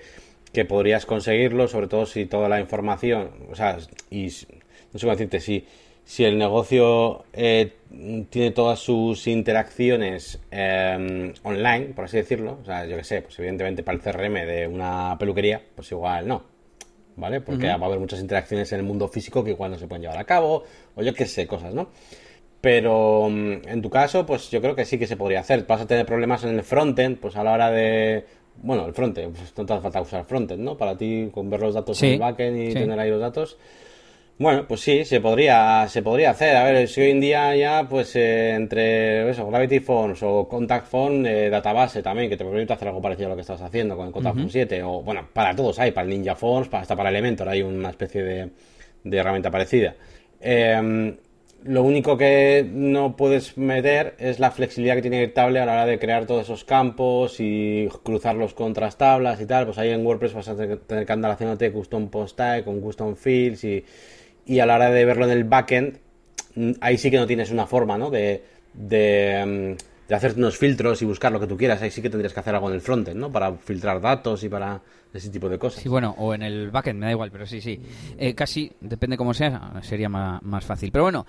[0.51, 3.77] que podrías conseguirlo, sobre todo si toda la información, o sea,
[4.11, 5.65] y no sé cómo decirte, si
[6.07, 7.73] si el negocio eh,
[8.29, 13.37] tiene todas sus interacciones em, online, por así decirlo, o sea, yo qué sé, pues
[13.39, 16.43] evidentemente para el CRM de una peluquería, pues igual no,
[17.17, 17.41] ¿vale?
[17.41, 20.03] Porque va a haber muchas interacciones en el mundo físico que igual no se pueden
[20.03, 20.63] llevar a cabo,
[20.95, 21.89] o yo qué sé, cosas, ¿no?
[22.61, 25.65] Pero mm, en tu caso, pues yo creo que sí que se podría hacer.
[25.67, 28.23] Vas a tener problemas en el frontend, pues a la hora de...
[28.55, 30.77] Bueno, el frontend, pues no te hace falta usar frontend, ¿no?
[30.77, 33.57] Para ti, con ver los datos en el backend y tener ahí los datos
[34.39, 36.55] bueno, pues sí, se podría, se podría hacer.
[36.55, 40.87] A ver, si hoy en día ya, pues eh, entre eso, Gravity Phones o Contact
[40.87, 43.97] Phone, eh, database también, que te permite hacer algo parecido a lo que estás haciendo
[43.97, 46.95] con el Contact Phone 7, o bueno, para todos hay, para el Ninja Phones, hasta
[46.95, 48.49] para Elementor hay una especie de,
[49.03, 49.95] de herramienta parecida.
[50.39, 51.17] Em,
[51.63, 55.85] lo único que no puedes meter es la flexibilidad que tiene Airtable a la hora
[55.85, 59.65] de crear todos esos campos y cruzarlos con otras tablas y tal.
[59.65, 63.15] Pues ahí en WordPress vas a tener que andar haciéndote custom post type con custom
[63.15, 63.83] fields y
[64.47, 65.99] y a la hora de verlo en el backend,
[66.55, 68.09] mm, ahí sí que no tienes una forma, ¿no?
[68.09, 71.81] De, de, mm, de, hacer unos filtros y buscar lo que tú quieras.
[71.81, 73.31] Ahí sí que tendrías que hacer algo en el frontend, ¿no?
[73.31, 74.81] Para filtrar datos y para
[75.13, 75.81] ese tipo de cosas.
[75.81, 77.79] Sí, bueno, o en el backend, me da igual, pero sí, sí.
[78.17, 80.91] Eh, casi, depende cómo sea, sería más, más fácil.
[80.91, 81.25] Pero bueno,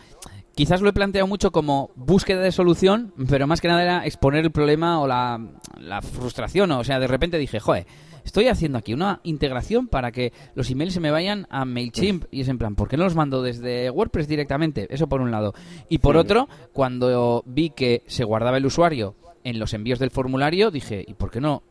[0.54, 4.44] quizás lo he planteado mucho como búsqueda de solución, pero más que nada era exponer
[4.44, 5.40] el problema o la,
[5.78, 6.70] la frustración.
[6.72, 7.86] O sea, de repente dije, joder
[8.28, 12.26] estoy haciendo aquí una integración para que los emails se me vayan a MailChimp.
[12.30, 14.86] Y es en plan, ¿por qué no los mando desde WordPress directamente?
[14.90, 15.54] Eso por un lado.
[15.88, 19.14] Y por otro, cuando vi que se guardaba el usuario
[19.44, 21.62] en los envíos del formulario, dije, ¿y por qué no?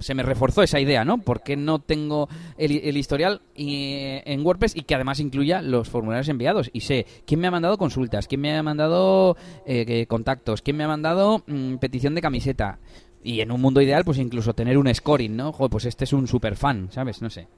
[0.00, 1.18] Se me reforzó esa idea, ¿no?
[1.18, 6.68] ¿Por qué no tengo el, historial en WordPress y que además incluya los formularios enviados?
[6.72, 10.84] Y sé quién me ha mandado consultas, quién me ha mandado eh, contactos, quién me
[10.84, 12.80] ha mandado mm, petición de camiseta.
[13.22, 15.52] Y en un mundo ideal, pues incluso tener un scoring, ¿no?
[15.52, 17.22] Joder, pues este es un super fan, ¿sabes?
[17.22, 17.48] No sé.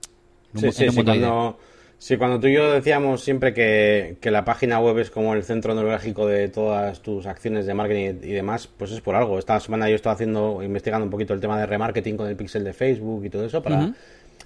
[0.54, 1.58] sí, sí, sí, cuando,
[1.98, 5.74] sí, cuando tú y yo decíamos siempre que, la página web es como el centro
[5.74, 9.38] neurálgico de todas tus acciones de marketing y, demás, pues es por algo.
[9.38, 12.64] Esta semana yo estaba haciendo, investigando un poquito el tema de remarketing con el pixel
[12.64, 13.92] de Facebook y todo eso para...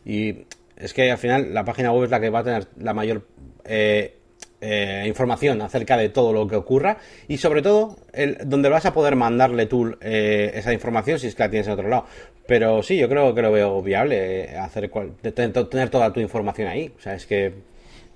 [0.04, 0.46] Y
[0.76, 3.24] es que al final la página web es la que va a tener la mayor...
[3.64, 4.16] Eh,
[4.64, 8.94] eh, información acerca de todo lo que ocurra y sobre todo el, donde vas a
[8.94, 12.06] poder mandarle tú eh, esa información si es que la tienes en otro lado.
[12.46, 14.88] Pero sí, yo creo que lo veo viable eh, hacer
[15.34, 16.92] tener toda tu información ahí.
[16.96, 17.52] O sea, es que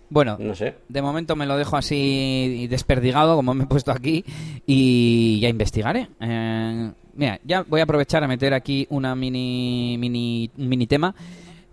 [0.09, 0.74] bueno, no sé.
[0.88, 4.24] de momento me lo dejo así desperdigado, como me he puesto aquí,
[4.64, 6.09] y ya investigaré.
[6.20, 11.12] mira, ya voy a aprovechar a meter aquí una mini, mini, mini tema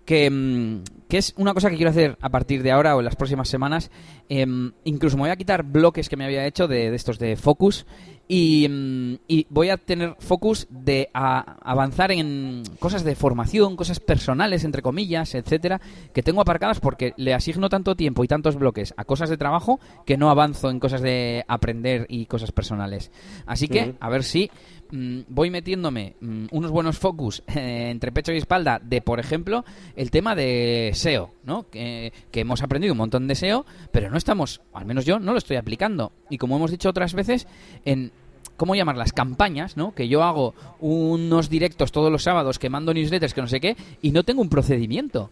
[0.04, 3.04] que, mm, que es una cosa que quiero hacer a partir de ahora o en
[3.04, 3.90] las próximas semanas.
[4.28, 7.86] Em, incluso me voy a quitar bloques que me había hecho de, estos de focus
[8.28, 14.64] y, mm, y, voy a tener focus de avanzar en cosas de formación, cosas personales,
[14.64, 15.80] entre comillas, etcétera,
[16.12, 19.80] que tengo aparcadas porque le asigno tanto tiempo y tantos bloques a cosas de trabajo
[20.06, 23.10] que no avanzo en cosas de aprender y cosas personales.
[23.46, 24.50] Así que, a ver si
[24.94, 29.64] Mm, voy metiéndome mm, unos buenos focus eh, entre pecho y espalda de, por ejemplo,
[29.96, 31.68] el tema de SEO, ¿no?
[31.70, 35.38] Que, hemos aprendido un montón de SEO, pero no estamos, al menos yo, no lo
[35.38, 36.12] estoy aplicando.
[36.30, 37.46] Y como hemos dicho otras veces,
[37.84, 38.12] en
[38.56, 38.96] ¿cómo llamar?
[38.96, 39.94] Las campañas, ¿no?
[39.94, 43.76] Que yo hago unos directos todos los sábados que mando newsletters que no sé qué
[44.02, 45.30] y no tengo un procedimiento.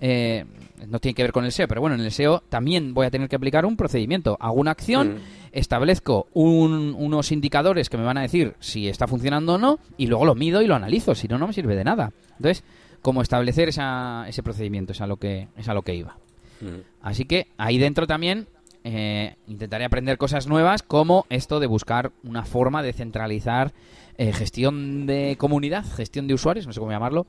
[0.00, 0.44] Eh,
[0.88, 3.10] no tiene que ver con el SEO, pero bueno, en el SEO también voy a
[3.10, 4.36] tener que aplicar un procedimiento.
[4.40, 5.18] Hago una acción, mm.
[5.52, 10.24] establezco unos indicadores que me van a decir si está funcionando o no, y luego
[10.24, 12.12] lo mido y lo analizo, si no, no me sirve de nada.
[12.36, 12.64] Entonces,
[13.02, 14.92] ¿cómo establecer ese procedimiento?
[14.92, 16.16] Es a lo que, es a lo que iba.
[16.60, 16.80] Mm.
[17.02, 18.46] Así que ahí dentro también
[18.84, 23.72] eh, intentaré aprender cosas nuevas, como esto de buscar una forma de centralizar
[24.16, 27.26] eh, gestión de comunidad, gestión de usuarios, no sé cómo llamarlo,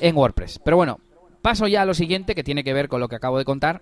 [0.00, 0.60] en WordPress.
[0.64, 0.98] Pero bueno,
[1.46, 3.80] Paso ya a lo siguiente, que tiene que ver con lo que acabo de contar,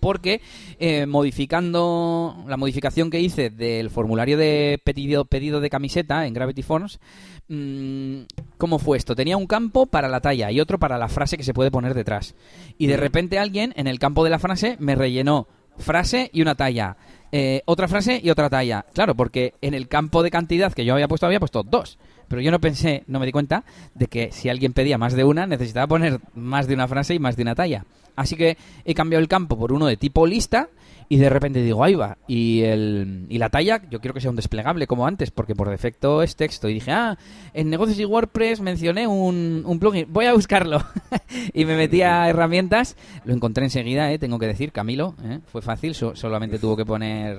[0.00, 0.40] porque
[0.78, 6.62] eh, modificando la modificación que hice del formulario de pedido, pedido de camiseta en Gravity
[6.62, 7.00] Forms,
[7.48, 8.20] mm,
[8.56, 9.14] ¿cómo fue esto?
[9.14, 11.94] Tenía un campo para la talla y otro para la frase que se puede poner
[11.94, 12.34] detrás.
[12.78, 16.54] Y de repente alguien en el campo de la frase me rellenó frase y una
[16.54, 16.96] talla.
[17.30, 18.86] Eh, otra frase y otra talla.
[18.94, 21.98] Claro, porque en el campo de cantidad que yo había puesto había puesto dos.
[22.28, 23.64] Pero yo no pensé, no me di cuenta
[23.94, 27.18] de que si alguien pedía más de una, necesitaba poner más de una frase y
[27.18, 27.84] más de una talla.
[28.16, 30.68] Así que he cambiado el campo por uno de tipo lista
[31.08, 32.18] y de repente digo, ahí va.
[32.26, 35.70] Y, el, y la talla, yo quiero que sea un desplegable como antes, porque por
[35.70, 36.68] defecto es texto.
[36.68, 37.16] Y dije, ah,
[37.54, 40.84] en negocios y WordPress mencioné un, un plugin, voy a buscarlo.
[41.54, 45.62] y me metí a herramientas, lo encontré enseguida, eh, tengo que decir, Camilo, eh, fue
[45.62, 47.38] fácil, solamente tuvo que poner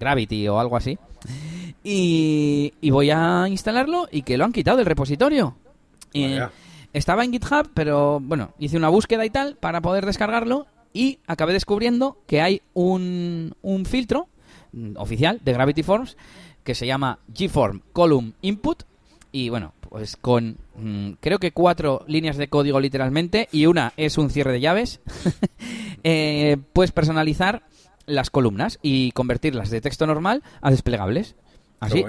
[0.00, 0.98] Gravity o algo así.
[1.84, 5.54] Y, voy a instalarlo y que lo han quitado del repositorio.
[6.92, 11.52] estaba en GitHub, pero bueno, hice una búsqueda y tal para poder descargarlo y acabé
[11.52, 14.26] descubriendo que hay un, un filtro
[14.72, 16.16] mm, oficial de Gravity Forms
[16.64, 18.82] que se llama GForm Column Input
[19.32, 24.18] y bueno, pues con mm, creo que cuatro líneas de código literalmente y una es
[24.18, 25.00] un cierre de llaves,
[26.02, 27.62] eh, puedes personalizar
[28.10, 31.36] las columnas y convertirlas de texto normal a desplegables.
[31.80, 32.04] Así.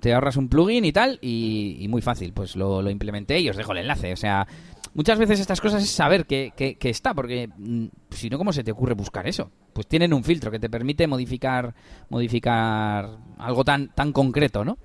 [0.00, 2.32] Te ahorras un plugin y tal, y, muy fácil.
[2.32, 4.12] Pues lo, implementé y os dejo el enlace.
[4.12, 4.46] O sea,
[4.94, 8.72] muchas veces estas cosas es saber que, está, porque mm, si no, ¿cómo se te
[8.72, 9.50] ocurre buscar eso?
[9.72, 11.72] Pues tienen un filtro que te permite modificar
[12.08, 14.78] modificar algo tan, tan concreto, ¿no?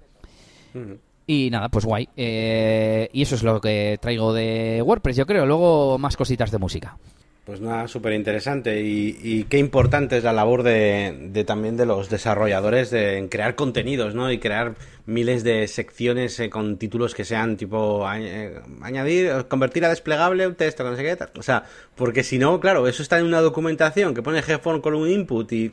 [1.26, 2.08] Y nada, pues guay.
[2.15, 5.46] Eh, y eso es lo que traigo de WordPress, yo creo.
[5.46, 6.98] Luego más cositas de música.
[7.47, 12.89] Pues nada, súper interesante y, qué importante es la labor de, también de los desarrolladores
[12.89, 14.29] de, en crear contenidos, ¿no?
[14.29, 19.89] Y crear miles de secciones eh, con títulos que sean tipo eh, añadir, convertir a
[19.89, 21.63] desplegable un texto, no sé qué, o sea,
[21.95, 25.49] porque si no, claro, eso está en una documentación que pone headphone con un input
[25.53, 25.71] y,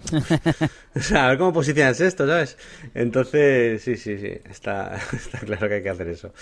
[0.95, 2.57] o sea, a ver cómo posicionas esto, ¿sabes?
[2.95, 4.97] Entonces, sí, sí, sí, está,
[5.45, 6.33] claro que hay que hacer eso.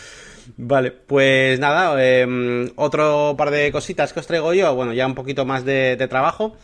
[0.59, 5.15] Vale, pues nada, em, otro par de cositas que os traigo yo, bueno, ya un
[5.23, 6.57] poquito más de, trabajo.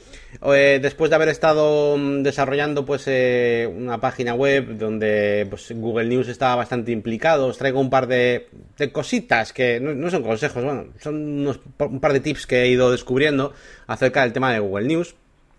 [0.53, 6.09] Eh, después de haber estado mm, desarrollando pues eh, una página web donde pues, Google
[6.09, 8.49] News estaba bastante implicado, os traigo un par de,
[8.93, 13.53] cositas que no, son consejos, bueno, son un par de tips que he ido descubriendo
[13.87, 15.15] acerca del tema de Google News.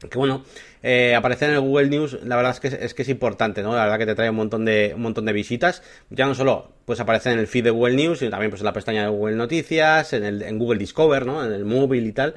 [0.07, 0.45] Que bueno,
[0.81, 3.75] eh, aparecer en el Google News, la verdad es que es, que es importante, ¿no?
[3.75, 5.83] La verdad que te trae un montón de, un montón de visitas.
[6.09, 8.65] Ya no solo pues aparecer en el feed de Google News, sino también pues en
[8.65, 11.43] la pestaña de Google Noticias, en, el, en Google Discover, ¿no?
[11.43, 12.35] En el móvil y tal.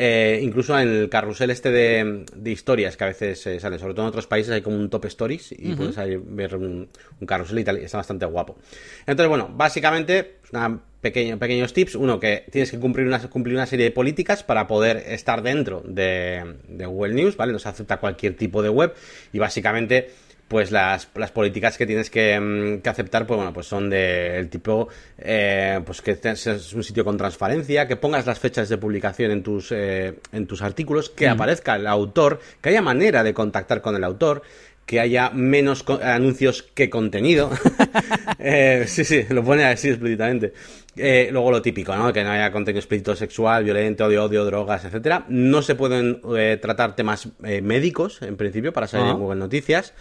[0.00, 4.04] Eh, incluso en el carrusel este de, historias que a veces eh, sale, sobre todo
[4.04, 6.88] en otros países hay como un top stories y puedes ver un,
[7.26, 8.56] carrusel y tal, y está bastante guapo.
[9.00, 11.96] Entonces, bueno, básicamente, una pequeños tips.
[11.96, 15.82] Uno, que tienes que cumplir una, cumplir una serie de políticas para poder estar dentro
[15.84, 17.52] de, de Google News, ¿vale?
[17.52, 18.94] No se acepta cualquier tipo de web
[19.32, 20.10] y básicamente
[20.48, 24.48] pues las, las políticas que tienes que, mm, que, aceptar, pues bueno, pues son del
[24.48, 29.30] tipo, eh, pues que es un sitio con transparencia, que pongas las fechas de publicación
[29.30, 33.82] en tus, eh, en tus artículos, que aparezca el autor, que haya manera de contactar
[33.82, 34.42] con el autor,
[34.88, 37.50] que haya menos anuncios que contenido.
[38.38, 40.54] eh, sí, sí, lo pone así explícitamente.
[40.96, 42.10] Eh, luego lo típico, ¿no?
[42.10, 45.26] Que no haya contenido explícito sexual, violento, odio, odio, drogas, etcétera.
[45.28, 49.92] No se pueden eh, tratar temas médicos, en principio, para salir en Google Noticias.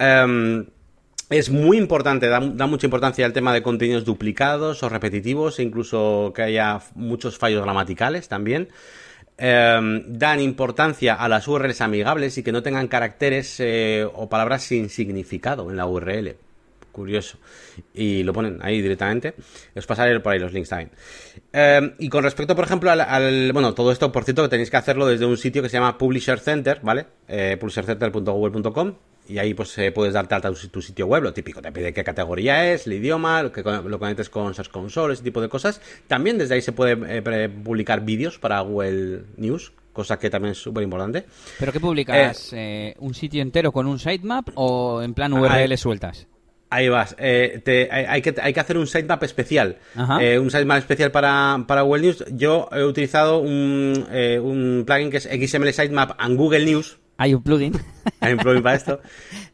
[0.00, 0.66] Em,
[1.30, 6.32] es muy importante, da, mucha importancia al tema de contenidos duplicados o repetitivos, e incluso
[6.34, 8.68] que haya muchos fallos gramaticales también.
[9.36, 13.60] Em, dan importancia a las URLs amigables y que no tengan caracteres
[14.14, 16.36] o palabras sin significado en la URL
[16.94, 17.36] curioso.
[17.92, 19.34] Y lo ponen ahí directamente.
[19.76, 20.90] Os pasaré por ahí los links también.
[21.52, 24.78] Em, y con respecto, por ejemplo, al, Bueno, todo esto, por cierto, que tenéis que
[24.78, 27.06] hacerlo desde un sitio que se llama Publisher Center, ¿vale?
[27.28, 28.94] Eh, publishercenter.google.com.
[29.26, 31.92] Y ahí pues eh, puedes darte alta tu, tu, sitio web, lo típico, te pide
[31.92, 35.48] qué categoría es, el idioma, lo que lo conectes con Search Console, ese tipo de
[35.48, 35.80] cosas.
[36.06, 40.58] También desde ahí se puede eh, publicar vídeos para Google News, cosa que también es
[40.58, 41.24] súper importante.
[41.58, 42.52] ¿Pero qué publicas?
[42.52, 46.26] Eh, ¿Un sitio entero con un sitemap o en plan URL sueltas?
[46.74, 47.14] Ahí vas.
[47.20, 49.76] Eh, hay, que, hay que hacer un sitemap especial.
[50.20, 52.24] Eh, un sitemap especial para, para Google News.
[52.32, 56.98] Yo he utilizado un, eh, un plugin que es XML Sitemap en Google News.
[57.16, 57.72] Hay un plugin.
[58.20, 59.00] Hay un plugin para esto.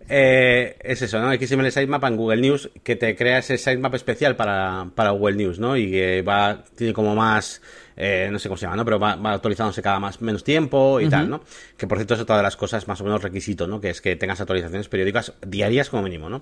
[0.08, 1.32] es eso, ¿no?
[1.32, 5.58] XML Sitemap en Google News que te crea ese sitemap especial para, para Google News,
[5.58, 5.76] ¿no?
[5.76, 7.60] Y que va, tiene como más
[8.02, 8.84] eh, no sé cómo se llama, ¿no?
[8.86, 11.42] Pero va, actualizándose cada más menos tiempo y tal, ¿no?
[11.76, 13.78] Que por cierto es otra de las cosas más o menos requisito, ¿no?
[13.78, 16.40] Que es que tengas actualizaciones periódicas diarias como mínimo, ¿no?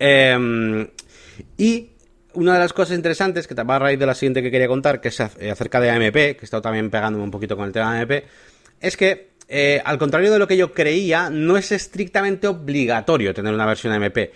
[0.00, 0.88] Em,
[1.56, 1.90] y
[2.34, 5.00] una de las cosas interesantes, que va a raíz de la siguiente que quería contar,
[5.00, 7.94] que es acerca de AMP, que he estado también pegándome un poquito con el tema
[7.94, 8.24] de AMP,
[8.80, 13.52] es que, eh, al contrario de lo que yo creía, no es estrictamente obligatorio tener
[13.52, 14.30] una versión AMP.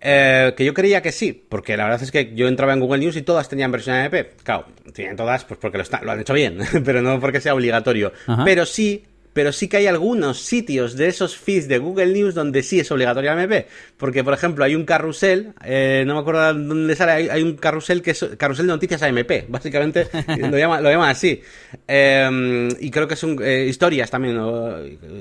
[0.00, 2.98] Eh, que yo creía que sí, porque la verdad es que yo entraba en Google
[2.98, 4.42] News y todas tenían versión AMP.
[4.42, 8.12] Claro, tienen todas pues porque lo, lo han hecho bien, pero no porque sea obligatorio.
[8.44, 9.04] Pero sí
[9.36, 12.90] pero sí que hay algunos sitios de esos feeds de Google News donde sí es
[12.90, 13.66] obligatorio AMP.
[13.98, 18.00] Porque, por ejemplo, hay un carrusel, eh, no me acuerdo dónde sale, hay, un carrusel
[18.00, 21.42] que es carrusel de noticias AMP, básicamente lo llaman lo llama así.
[21.86, 24.40] Em, y creo que es un, eh, historias también,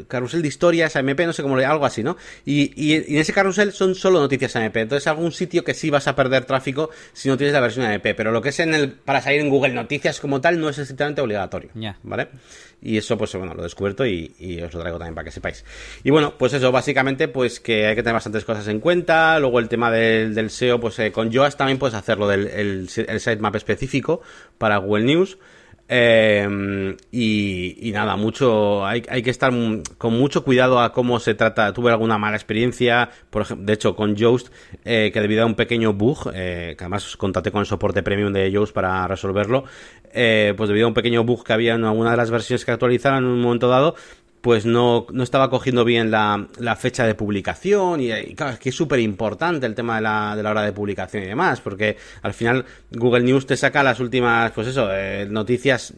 [0.07, 2.15] carrusel de historias AMP, no sé cómo, algo así, ¿no?
[2.45, 4.77] Y, y, en ese carrusel son solo noticias AMP.
[4.77, 8.15] Entonces, algún sitio que sí vas a perder tráfico si no tienes la versión AMP.
[8.15, 10.77] Pero lo que es en el, para salir en Google Noticias como tal no es
[10.77, 11.71] estrictamente obligatorio.
[12.03, 12.29] ¿Vale?
[12.81, 15.65] Y eso, pues bueno, lo he descubierto y, os lo traigo también para que sepáis.
[16.03, 19.39] Y bueno, pues eso, básicamente, pues que hay que tener bastantes cosas en cuenta.
[19.39, 23.19] Luego el tema del, SEO, pues eh, con Yoast también puedes hacerlo del el, el
[23.19, 24.21] sitemap específico
[24.57, 25.37] para Google News.
[25.87, 29.53] Eh, y, nada, mucho hay, hay, que estar
[29.97, 31.71] con mucho cuidado a cómo se trata.
[31.73, 34.49] Tuve alguna mala experiencia, por ejemplo, de hecho, con Yoast,
[34.83, 38.33] eh, que debido a un pequeño bug, eh, que además contacté con el soporte premium
[38.33, 39.65] de Yoast para resolverlo,
[40.11, 42.71] eh, pues debido a un pequeño bug que había en alguna de las versiones que
[42.71, 43.95] actualizaron en un momento dado,
[44.45, 48.69] pues no, no estaba cogiendo bien la, la fecha de publicación y, claro, es que
[48.69, 51.97] es súper importante el tema de la, de la hora de publicación y demás, porque
[52.21, 55.95] al final Google News te saca las últimas, pues eso, eh, noticias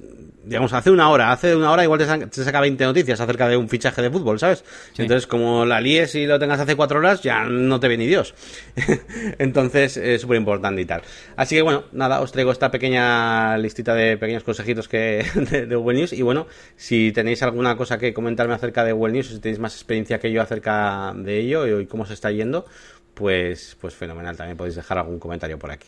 [0.48, 3.68] digamos, hace una hora, hace una hora igual te saca, 20 noticias acerca de un
[3.68, 4.64] fichaje de fútbol, ¿sabes?
[4.98, 8.08] Entonces, como la líes y lo tengas hace cuatro horas, ya no te ve ni
[8.08, 8.34] Dios.
[9.38, 11.02] Entonces, es súper importante y tal.
[11.36, 16.00] Así que, bueno, nada, os traigo esta pequeña listita de pequeños consejitos que de, Google
[16.00, 16.14] News.
[16.14, 19.74] Y bueno, si tenéis alguna cosa que comentarme acerca de Google News, si tenéis más
[19.74, 22.66] experiencia que yo acerca de ello y cómo se está yendo,
[23.14, 24.38] pues, pues fenomenal.
[24.38, 25.88] También podéis dejar algún comentario por aquí.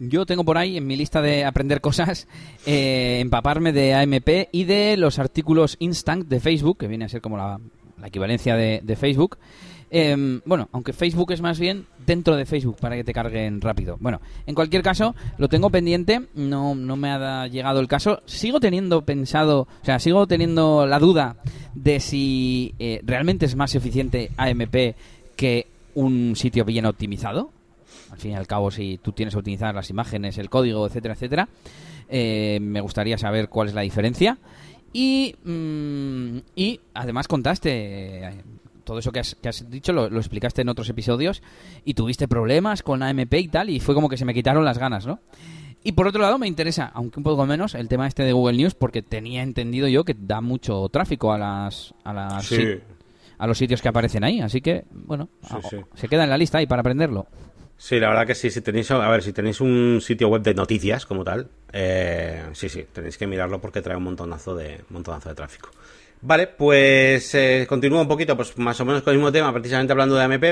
[0.00, 2.26] Yo tengo por ahí en mi lista de aprender cosas,
[2.64, 7.20] eh, empaparme de AMP y de los artículos Instant de Facebook, que viene a ser
[7.20, 7.60] como la,
[8.02, 9.36] equivalencia de, Facebook.
[9.90, 13.98] Em, bueno, aunque Facebook es más bien dentro de Facebook para que te carguen rápido.
[14.00, 18.22] Bueno, en cualquier caso, lo tengo pendiente, no, no me ha llegado el caso.
[18.24, 21.36] Sigo teniendo pensado, o sea, sigo teniendo la duda
[21.74, 24.94] de si eh, realmente es más eficiente AMP
[25.36, 27.50] que un sitio bien optimizado
[28.20, 31.48] fin y al cabo, si tú tienes que utilizar las imágenes, el código, etcétera, etcétera,
[32.08, 34.38] eh, me gustaría saber cuál es la diferencia.
[34.92, 38.42] Y, mm, y además contaste eh,
[38.84, 41.42] todo eso que has, dicho, lo, explicaste en otros episodios
[41.84, 44.78] y tuviste problemas con AMP y tal, y fue como que se me quitaron las
[44.78, 45.20] ganas, ¿no?
[45.82, 48.58] Y por otro lado me interesa, aunque un poco menos, el tema este de Google
[48.58, 52.52] News, porque tenía entendido yo que da mucho tráfico a las, a las
[53.40, 55.30] a los sitios que aparecen ahí, así que bueno,
[55.94, 57.26] se queda en la lista ahí para aprenderlo.
[57.80, 60.52] Sí, la verdad que sí, si tenéis, a ver, si tenéis un sitio web de
[60.52, 65.30] noticias como tal, eh, sí, sí, tenéis que mirarlo porque trae un montonazo de, montonazo
[65.30, 65.70] de tráfico.
[66.20, 69.92] Vale, pues eh, continúo un poquito, pues más o menos con el mismo tema, precisamente
[69.92, 70.44] hablando de AMP.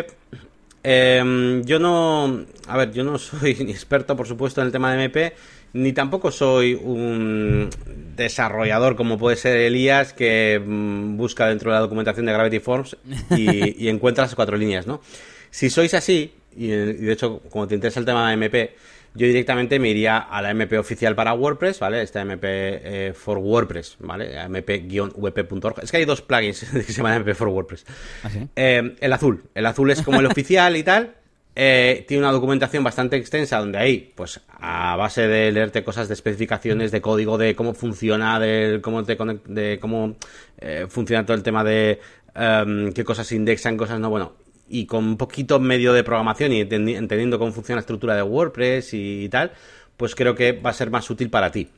[0.82, 4.90] Em, yo no, a ver, yo no soy ni experto, por supuesto, en el tema
[4.94, 5.36] de MP,
[5.74, 7.68] ni tampoco soy un
[8.16, 12.96] desarrollador como puede ser Elías, que mm, busca dentro de la documentación de Gravity Forms
[13.36, 15.02] y, y encuentra las cuatro líneas, ¿no?
[15.50, 18.74] Si sois así, y, de hecho, como te interesa el tema de MP,
[19.14, 22.02] yo directamente me iría a la MP oficial para WordPress, ¿vale?
[22.02, 24.36] Esta MP eh, for WordPress, ¿vale?
[24.48, 25.80] mp-wp.org.
[25.82, 27.84] Es que hay dos plugins que se llaman MP for WordPress.
[28.22, 28.48] ¿Ah, sí?
[28.56, 29.42] Eh, el azul.
[29.54, 31.14] El azul es como el oficial y tal.
[31.60, 36.14] Eh, tiene una documentación bastante extensa donde ahí, pues a base de leerte cosas de
[36.14, 40.16] especificaciones, de código, de cómo funciona, de cómo, te conect- de cómo
[40.60, 41.98] eh, funciona todo el tema de
[42.36, 44.34] em, qué cosas indexan, cosas no, bueno,
[44.68, 48.22] y con un poquito medio de programación y entendi- entendiendo cómo funciona la estructura de
[48.22, 49.52] WordPress y, tal,
[49.96, 51.68] pues creo que va a ser más útil para ti.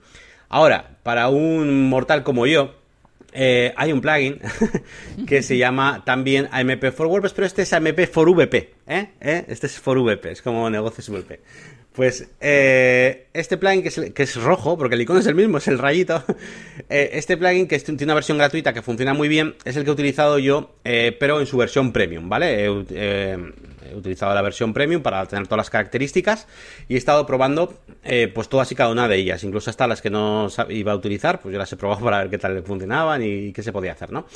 [0.49, 2.75] Ahora, para un mortal como yo,
[3.33, 4.41] eh, hay un plugin
[5.27, 9.11] que se llama también AMP for WordPress, pero este es AMP for VP, ¿eh?
[9.21, 9.45] ¿Eh?
[9.49, 11.41] Este es for VP, es como negocios VP.
[11.93, 15.59] Pues eh, este plugin que es, que es rojo, porque el icono es el mismo,
[15.59, 16.23] es el rayito.
[16.89, 19.91] eh, este plugin que tiene una versión gratuita que funciona muy bien, es el que
[19.91, 22.69] he utilizado yo, eh, pero en su versión premium, ¿vale?
[23.91, 26.47] He, ut- he utilizado la versión premium para tener todas las características
[26.89, 27.75] y he estado probando
[28.05, 30.97] eh, pues todas y cada una de ellas, incluso hasta las que no iba a
[30.97, 33.93] utilizar, pues yo las he probado para ver qué tal funcionaban y qué se podía
[33.93, 34.27] hacer, ¿no?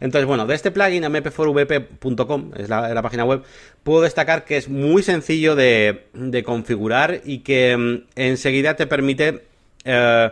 [0.00, 3.42] Entonces, bueno, de este plugin, mp4vp.com, es la, página web,
[3.82, 9.44] puedo destacar que es muy sencillo de, de configurar y que mm, enseguida te permite,
[9.84, 10.30] eh,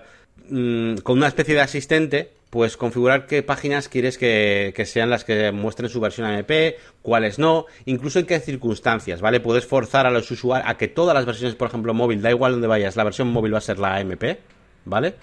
[0.48, 5.52] mm, con una especie de asistente, pues configurar qué páginas quieres que, sean las que
[5.52, 9.40] muestren su versión AMP, cuáles no, incluso en qué circunstancias, ¿vale?
[9.40, 12.52] Puedes forzar a los usuarios a que todas las versiones, por ejemplo, móvil, da igual
[12.52, 14.36] donde vayas, la versión móvil va a ser la AMP,
[14.84, 15.14] ¿vale?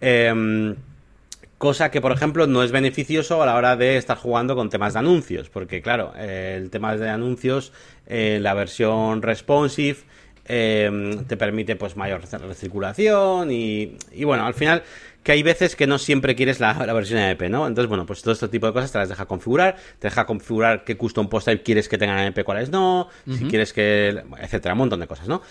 [0.00, 0.76] Em,
[1.58, 4.94] Cosa que, por ejemplo, no es beneficioso a la hora de estar jugando con temas
[4.94, 7.74] de anuncios, porque, claro, eh, el tema de anuncios,
[8.06, 9.98] eh, la versión responsive
[10.46, 14.82] eh, te permite pues mayor recirculación y, y, bueno, al final
[15.22, 17.66] que hay veces que no siempre quieres la, la versión AMP, ¿no?
[17.66, 20.84] Entonces, bueno, pues todo este tipo de cosas te las deja configurar, te deja configurar
[20.84, 24.78] qué custom post type quieres que tengan AMP, cuáles no, si quieres que, etcétera, un
[24.78, 25.42] montón de cosas, ¿no?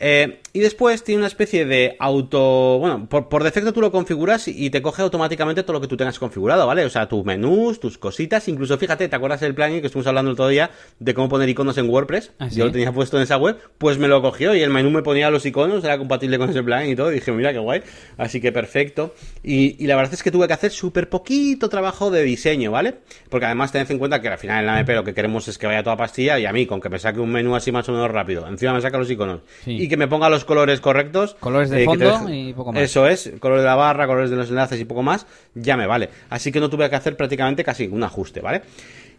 [0.00, 2.78] Eh, y después tiene una especie de auto.
[2.78, 5.96] Bueno, por, por, defecto tú lo configuras y te coge automáticamente todo lo que tú
[5.96, 6.84] tengas configurado, ¿vale?
[6.84, 8.48] O sea, tus menús, tus cositas.
[8.48, 11.48] Incluso fíjate, ¿te acuerdas del plugin que estuvimos hablando el otro día de cómo poner
[11.48, 12.32] iconos en WordPress?
[12.38, 12.56] ¿Ah, sí?
[12.56, 15.02] Yo lo tenía puesto en esa web, pues me lo cogió y el menú me
[15.02, 17.10] ponía los iconos, era compatible con ese plugin y todo.
[17.10, 17.82] Y dije, mira qué guay.
[18.16, 19.14] Así que perfecto.
[19.42, 22.94] Y, y la verdad es que tuve que hacer súper poquito trabajo de diseño, ¿vale?
[23.28, 25.58] Porque además tened en cuenta que al final en la MP lo que queremos es
[25.58, 27.88] que vaya toda pastilla y a mí, con que me saque un menú así más
[27.88, 29.72] o menos rápido, encima me saca los iconos Sí.
[29.72, 31.34] y que me ponga los colores correctos.
[31.40, 32.82] Colores de eh, te fondo y poco más.
[32.82, 35.86] Eso es, colores de la barra, colores de los enlaces y poco más, ya me
[35.86, 36.08] vale.
[36.30, 38.62] Así que no tuve que hacer prácticamente casi un ajuste, ¿vale?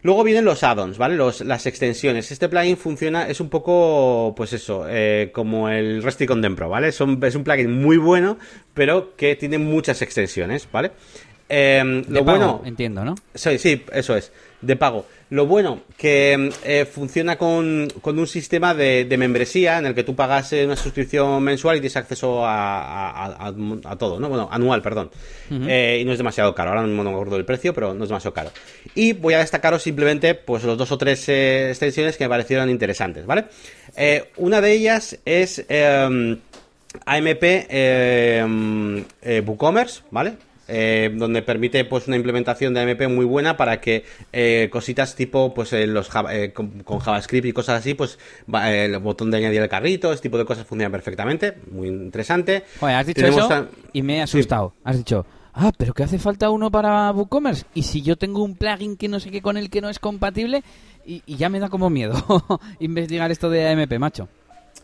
[0.02, 1.16] Luego vienen los add-ons, ¿vale?
[1.18, 2.32] Los, las extensiones.
[2.32, 6.94] Este plugin funciona, es un poco, pues eso, eh, como el Rusty Content Pro, ¿vale?
[6.94, 8.38] Son- es un plugin muy bueno,
[8.74, 10.92] pero que tiene muchas extensiones, ¿vale?
[11.50, 13.16] Eh, lo pago, bueno, entiendo, ¿no?
[13.34, 15.06] Sí, sí, eso es, de pago.
[15.32, 20.04] Lo bueno, que eh, funciona con, con un sistema de, de membresía en el que
[20.04, 23.54] tú pagas eh, una suscripción mensual y tienes acceso a, a- a-
[23.92, 24.28] a todo, ¿no?
[24.28, 25.12] Bueno, anual, perdón.
[25.52, 28.10] Eh, y no es demasiado caro, ahora no me acuerdo del precio, pero no es
[28.10, 28.52] demasiado caro.
[28.96, 32.70] Y voy a destacaros simplemente pues los dos o tres eh, extensiones que me parecieron
[32.70, 33.46] interesantes, ¿vale?
[34.38, 35.64] Una de ellas es...
[35.70, 36.38] eh,
[37.06, 40.34] AMP eh, WooCommerce, ¿vale?
[40.72, 45.54] Eh, donde permite pues una implementación de AMP muy buena para que eh, cositas tipo
[45.54, 48.20] pues eh, los Java- eh, con, con JavaScript y cosas así pues
[48.54, 51.88] va- eh, el botón de añadir el carrito este tipo de cosas funcionan perfectamente muy
[51.88, 54.74] interesante Joder, has dicho Tenemos eso tan- y me he asustado.
[54.84, 57.66] Has dicho, ah, pero que hace falta uno para WooCommerce.
[57.74, 59.98] Y si yo tengo un plugin que no sé qué con el que no es
[60.00, 60.64] compatible,
[61.06, 62.14] y, y ya me da como miedo
[62.80, 64.30] investigar esto de AMP, macho.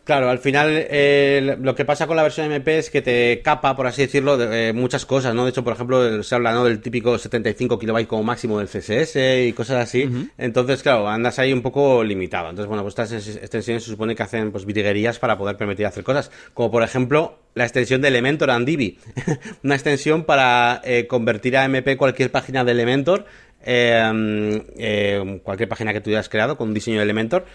[0.05, 3.75] Claro, al final eh, lo que pasa con la versión MP es que te capa,
[3.75, 5.45] por así decirlo, de, eh, muchas cosas, ¿no?
[5.45, 6.63] De hecho, por ejemplo, se habla ¿no?
[6.63, 9.15] del típico 75 kilobytes como máximo del CSS
[9.47, 10.07] y cosas así.
[10.37, 12.51] Entonces, claro, andas ahí un poco limitado.
[12.51, 15.87] Entonces, bueno, pues estas ex- extensiones se supone que hacen pues virguerías para poder permitir
[15.87, 16.29] hacer cosas.
[16.53, 18.99] Como por ejemplo, la extensión de Elementor and Divi.
[19.63, 23.25] Una extensión para eh, convertir a MP cualquier página de Elementor
[23.67, 27.45] eh, eh, cualquier página que tú hayas creado con un diseño de Elementor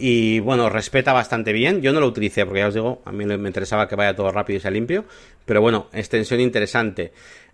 [0.00, 1.82] y bueno, respeta bastante bien.
[1.82, 4.32] Yo no lo utilicé porque ya os digo, a mí me interesaba que vaya todo
[4.32, 5.04] rápido y sea limpio,
[5.44, 7.12] pero bueno, extensión interesante.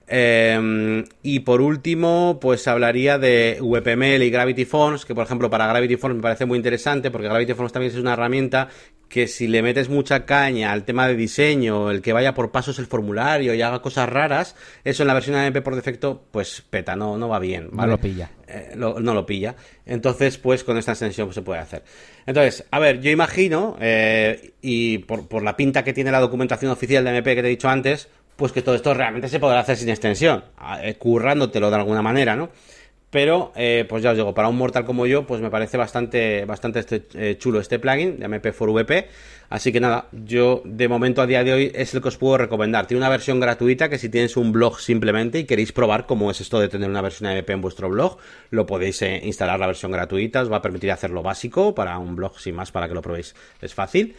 [0.08, 5.66] Eh, y por último, pues hablaría de VPML y Gravity Forms, que por ejemplo para
[5.66, 8.68] Gravity Forms me parece muy interesante porque Gravity Forms también es una herramienta
[9.08, 12.78] que si le metes mucha caña al tema de diseño, el que vaya por pasos
[12.78, 16.96] el formulario y haga cosas raras, eso en la versión AMP por defecto, pues peta,
[16.96, 17.68] no, no va bien.
[17.72, 18.30] No lo pilla.
[18.48, 19.54] Eh, no lo pilla.
[19.84, 21.84] Entonces, pues con esta extensión pues, se puede hacer.
[22.26, 26.72] Entonces, a ver, yo imagino, eh, y por, por la pinta que tiene la documentación
[26.72, 29.60] oficial de MP que te he dicho antes, pues que todo esto realmente se podrá
[29.60, 30.44] hacer sin extensión,
[30.82, 32.50] eh, currándotelo de alguna manera, ¿no?
[33.08, 36.44] Pero, eh, pues ya os digo, para un mortal como yo, pues me parece bastante,
[36.44, 39.06] bastante este, eh, chulo este plugin de MP4VP.
[39.48, 42.36] Así que nada, yo de momento a día de hoy es el que os puedo
[42.36, 42.86] recomendar.
[42.86, 46.40] Tiene una versión gratuita que si tienes un blog simplemente y queréis probar cómo es
[46.40, 48.18] esto de tener una versión MP en vuestro blog,
[48.50, 50.42] lo podéis instalar la versión gratuita.
[50.42, 53.36] Os va a permitir hacerlo básico para un blog sin más para que lo probéis.
[53.62, 54.16] Es fácil.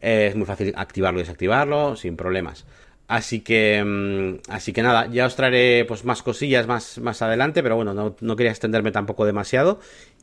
[0.00, 2.64] es muy fácil activarlo y desactivarlo sin problemas.
[3.16, 7.60] Así que, mm, así que nada, ya os traeré pues más cosillas más, más adelante,
[7.62, 9.80] pero bueno, no, quería extenderme tampoco demasiado.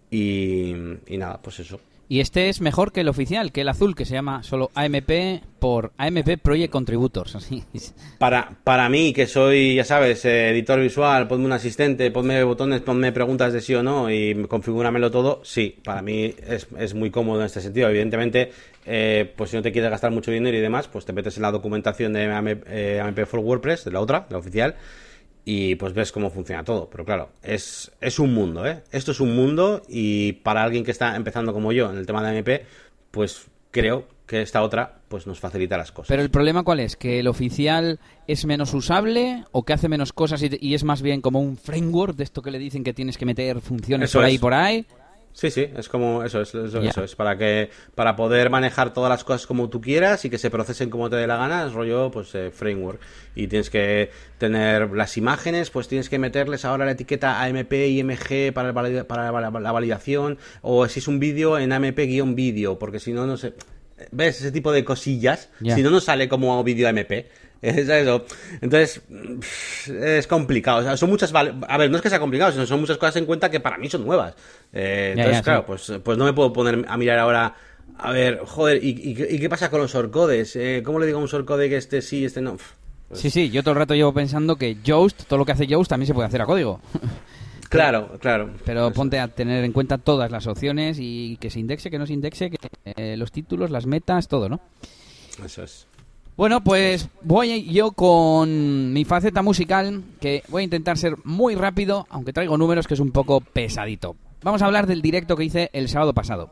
[0.09, 0.73] Y,
[1.07, 1.79] y nada, pues eso.
[2.10, 5.43] Y este es mejor que el oficial, que el azul, que se llama solo AMP
[5.60, 7.38] por AMP Project Contributors.
[8.18, 13.12] Para, para mí, que soy, ya sabes, editor visual, ponme un asistente, ponme botones, ponme
[13.12, 17.41] preguntas de sí o no y configúramelo todo, sí, para mí es, es muy cómodo
[17.41, 17.89] en este sentido.
[17.89, 18.51] Evidentemente,
[18.86, 21.43] eh, pues si no te quieres gastar mucho dinero y demás, pues te metes en
[21.43, 24.76] la documentación de AMP, eh, AMP for WordPress, de la otra, la oficial,
[25.50, 26.89] y pues ves cómo funciona todo.
[26.89, 28.84] Pero claro, es, es un mundo, ¿eh?
[28.91, 32.22] Esto es un mundo y para alguien que está empezando como yo en el tema
[32.22, 32.50] de AMP,
[33.12, 36.10] pues creo que esta otra pues nos facilita las cosas.
[36.10, 40.12] Pero el problema cuál es, que el oficial es menos usable o que hace menos
[40.12, 43.18] cosas y, es más bien como un framework de esto que le dicen que tienes
[43.18, 44.86] que meter funciones por ahí y por ahí.
[45.38, 49.23] Sí, sí, es como eso, es, eso, es para que para poder manejar todas las
[49.23, 52.09] cosas como tú quieras y que se procesen como te dé la gana, es rollo
[52.09, 52.99] pues eh, framework.
[53.35, 54.09] Y tienes que
[54.39, 59.71] tener las imágenes, pues tienes que meterles ahora la etiqueta AMP IMG para, para la
[59.71, 63.53] validación o si es un vídeo en AMP-vídeo, porque si no no sé,
[64.11, 67.27] ves ese tipo de cosillas, si no no sale como vídeo AMP.
[67.62, 68.26] Es eso.
[68.62, 69.01] Entonces,
[69.88, 70.95] es complicado.
[70.97, 71.34] son muchas.
[71.34, 73.78] A ver, no es que sea complicado, sino son muchas cosas en cuenta que para
[73.78, 74.36] mí son nuevas.
[74.74, 77.55] Eh, entonces, claro, pues, pues no me puedo poner a mirar ahora.
[77.99, 80.55] A ver, joder, ¿y, qué pasa con los orcodes?
[80.55, 82.58] Eh, ¿Cómo le digo a un orcode que este sí, este no?
[83.08, 85.66] Pues sí, sí, yo todo el rato llevo pensando que Yoast, todo lo que hace
[85.66, 86.80] Yoast también se puede hacer a código.
[87.70, 88.51] Claro, claro.
[88.66, 92.08] Pero ponte a tener en cuenta todas las opciones y que se indexe, que no
[92.08, 94.62] se indexe, que eh, los títulos, las metas, todo, ¿no?
[95.43, 95.86] Eso es.
[96.38, 102.05] Bueno, pues voy yo con mi faceta musical, que voy a intentar ser muy rápido,
[102.11, 104.15] aunque traigo números que es un poco pesadito.
[104.43, 106.51] Vamos a hablar del directo que hice el sábado pasado.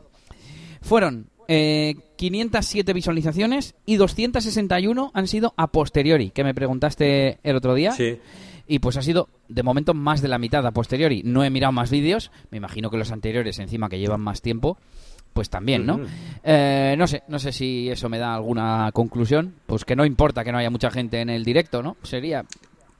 [0.82, 7.76] Fueron 507 eh, visualizaciones y 261 han sido a posteriori, que me preguntaste el otro
[7.76, 7.92] día.
[7.92, 8.18] Sí.
[8.66, 11.22] Y pues ha sido de momento más de la mitad a posteriori.
[11.24, 14.78] No he mirado más vídeos, me imagino que los anteriores encima que llevan más tiempo
[15.36, 16.00] pues también, ¿no?
[16.42, 19.54] Eh, no sé, no sé si eso me da alguna conclusión.
[19.66, 21.96] Pues que no importa que no haya mucha gente en el directo, ¿no?
[22.02, 22.44] Sería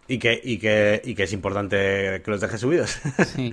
[0.09, 2.99] y que, y, que, y que es importante que los dejes subidos.
[3.27, 3.51] Sí.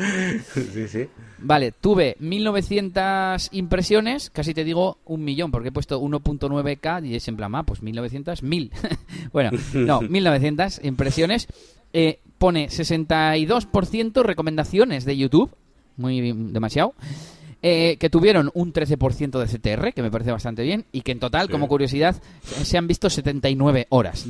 [0.54, 1.08] sí, sí.
[1.40, 7.28] Vale, tuve 1900 impresiones, casi te digo un millón, porque he puesto 1.9K y es
[7.28, 8.72] en plan, ah, pues 1900, 1000.
[9.34, 11.48] bueno, no, 1900 impresiones.
[11.94, 15.56] Eh, pone 62% recomendaciones de YouTube,
[15.98, 16.94] muy demasiado.
[17.66, 21.20] Eh, que tuvieron un 13% de CTR, que me parece bastante bien, y que en
[21.22, 24.26] total, como curiosidad, se han visto 79 horas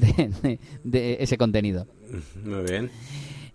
[0.83, 1.87] de, ese contenido.
[2.45, 2.91] Muy bien.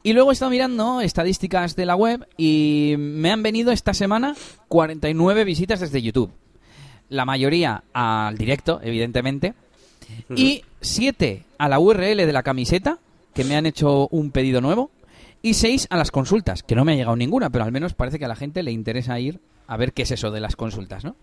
[0.03, 4.35] Y luego he estado mirando estadísticas de la web y me han venido esta semana
[4.66, 6.33] 49 visitas desde YouTube.
[7.09, 9.55] La mayoría al directo, evidentemente.
[10.35, 12.99] Y 7 a la URL de la camiseta,
[13.33, 14.91] que me han hecho un pedido nuevo.
[15.41, 18.18] Y 6 a las consultas, que no me ha llegado ninguna, pero al menos parece
[18.18, 19.39] que a la gente le interesa ir
[19.69, 21.14] a ver qué es eso de las consultas, ¿no?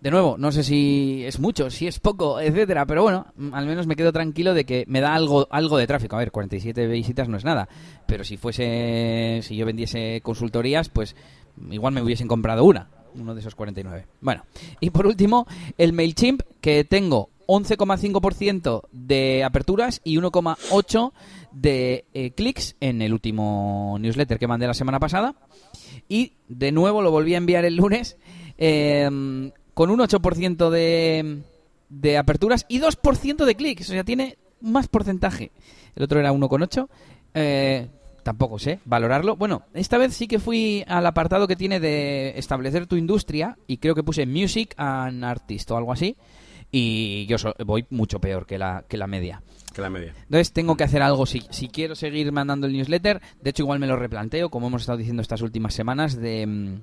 [0.00, 3.86] De nuevo, no sé si es mucho, si es poco, etcétera, pero bueno, al menos
[3.86, 6.14] me quedo tranquilo de que me da algo, algo de tráfico.
[6.16, 7.68] A ver, 47 visitas no es nada,
[8.06, 11.16] pero si fuese, si yo vendiese consultorías, pues
[11.70, 14.06] igual me hubiesen comprado una, uno de esos 49.
[14.20, 14.44] Bueno,
[14.78, 15.46] y por último,
[15.78, 21.12] el MailChimp, que tengo 11,5% de aperturas y 1,8%
[21.52, 25.34] de eh, clics en el último newsletter que mandé la semana pasada.
[26.08, 28.16] Y de nuevo lo volví a enviar el lunes
[28.58, 31.42] em, con un 8% de,
[31.88, 33.88] de aperturas y 2% de clics.
[33.88, 35.52] O sea, tiene más porcentaje.
[35.96, 36.88] El otro era 1,8.
[37.34, 37.88] Eh,
[38.22, 39.36] tampoco sé valorarlo.
[39.36, 43.76] Bueno, esta vez sí que fui al apartado que tiene de establecer tu industria y
[43.76, 46.16] creo que puse Music and Artist o algo así.
[46.72, 49.42] Y yo voy mucho peor que la, que la media
[50.22, 53.20] Entonces tengo que hacer algo si, si quiero seguir mandando el newsletter.
[53.42, 56.80] De hecho, igual me lo replanteo, como hemos estado diciendo estas últimas semanas, de,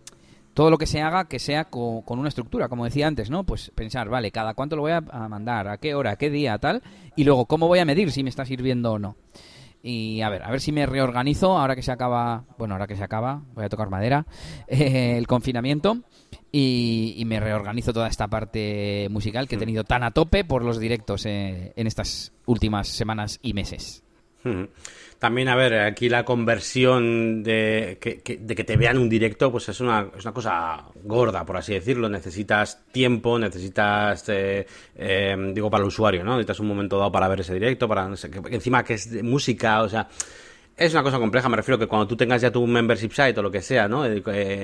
[0.54, 3.44] todo lo que se haga que sea con, una estructura, como decía antes, ¿no?
[3.44, 6.58] Pues pensar, vale, cada cuánto lo voy a, mandar, a qué hora, a qué día,
[6.58, 6.82] tal,
[7.16, 9.16] y luego cómo voy a medir si me está sirviendo o no.
[9.84, 12.96] Y a ver, a ver si me reorganizo ahora que se acaba, bueno, ahora que
[12.96, 14.28] se acaba, voy a tocar madera,
[14.68, 16.02] eh, el confinamiento
[16.52, 19.60] y, me reorganizo toda esta parte musical que he mm.
[19.60, 24.04] tenido tan a tope por los directos eh, en estas últimas semanas y meses.
[24.44, 24.64] Mm.
[25.22, 29.70] También, a ver, aquí la conversión de que, de que te vean un directo, pues
[29.70, 32.10] es una, es una cosa gorda, por así decirlo.
[32.10, 36.32] Necesitas tiempo, necesitas, eh, eh, digo, para el usuario, ¿no?
[36.32, 39.12] Necesitas un momento dado para ver ese directo, para, no sé, que, encima que es
[39.12, 40.08] de música, o sea,
[40.86, 43.44] es una cosa compleja, me refiero que cuando tú tengas ya tu membership site o
[43.44, 44.06] lo que sea, ¿no?
[44.06, 44.22] Eh,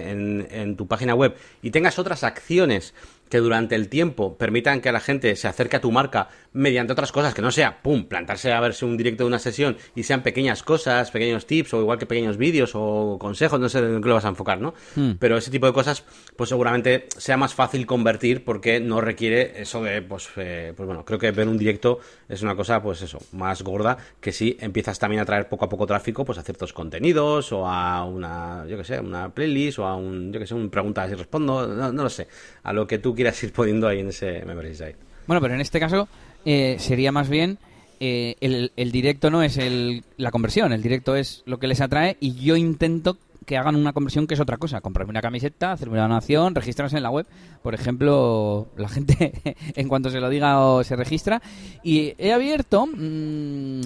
[0.09, 2.93] en, en tu página web y tengas otras acciones
[3.30, 7.12] que durante el tiempo permitan que la gente se acerque a tu marca mediante otras
[7.12, 10.24] cosas, que no sea, pum, plantarse a verse un directo de una sesión y sean
[10.24, 14.10] pequeñas cosas, pequeños tips o igual que pequeños vídeos o consejos, no sé en qué
[14.10, 14.74] lo vas a enfocar, ¿no?
[14.96, 15.12] Hmm.
[15.20, 16.04] Pero ese tipo de cosas,
[16.36, 21.06] pues seguramente sea más fácil convertir porque no requiere eso de, pues, eh, pues bueno,
[21.06, 24.98] creo que ver un directo es una cosa, pues eso, más gorda que si empiezas
[24.98, 28.78] también a traer poco a poco tráfico, pues a ciertos contenidos o a una, yo
[28.78, 31.92] que sé, una playlist o a un, yo que sé, un preguntas y respondo, no,
[31.92, 32.28] no lo sé,
[32.68, 34.97] a lo que tú quieras ir poniendo ahí en ese memory site.
[35.26, 36.09] Bueno, pero en este caso
[36.43, 37.59] eh, sería más bien
[38.01, 42.18] eh, el, directo no es el, la conversión, el directo es lo que les atrae
[42.20, 45.93] y yo intento que hagan una conversión que es otra cosa, comprarme una camiseta, hacerme
[45.93, 47.26] una donación, registrarse en la web.
[47.63, 49.34] Por ejemplo, la gente
[49.76, 51.41] en cuanto se lo diga o se registra.
[51.84, 53.82] Y he abierto mm,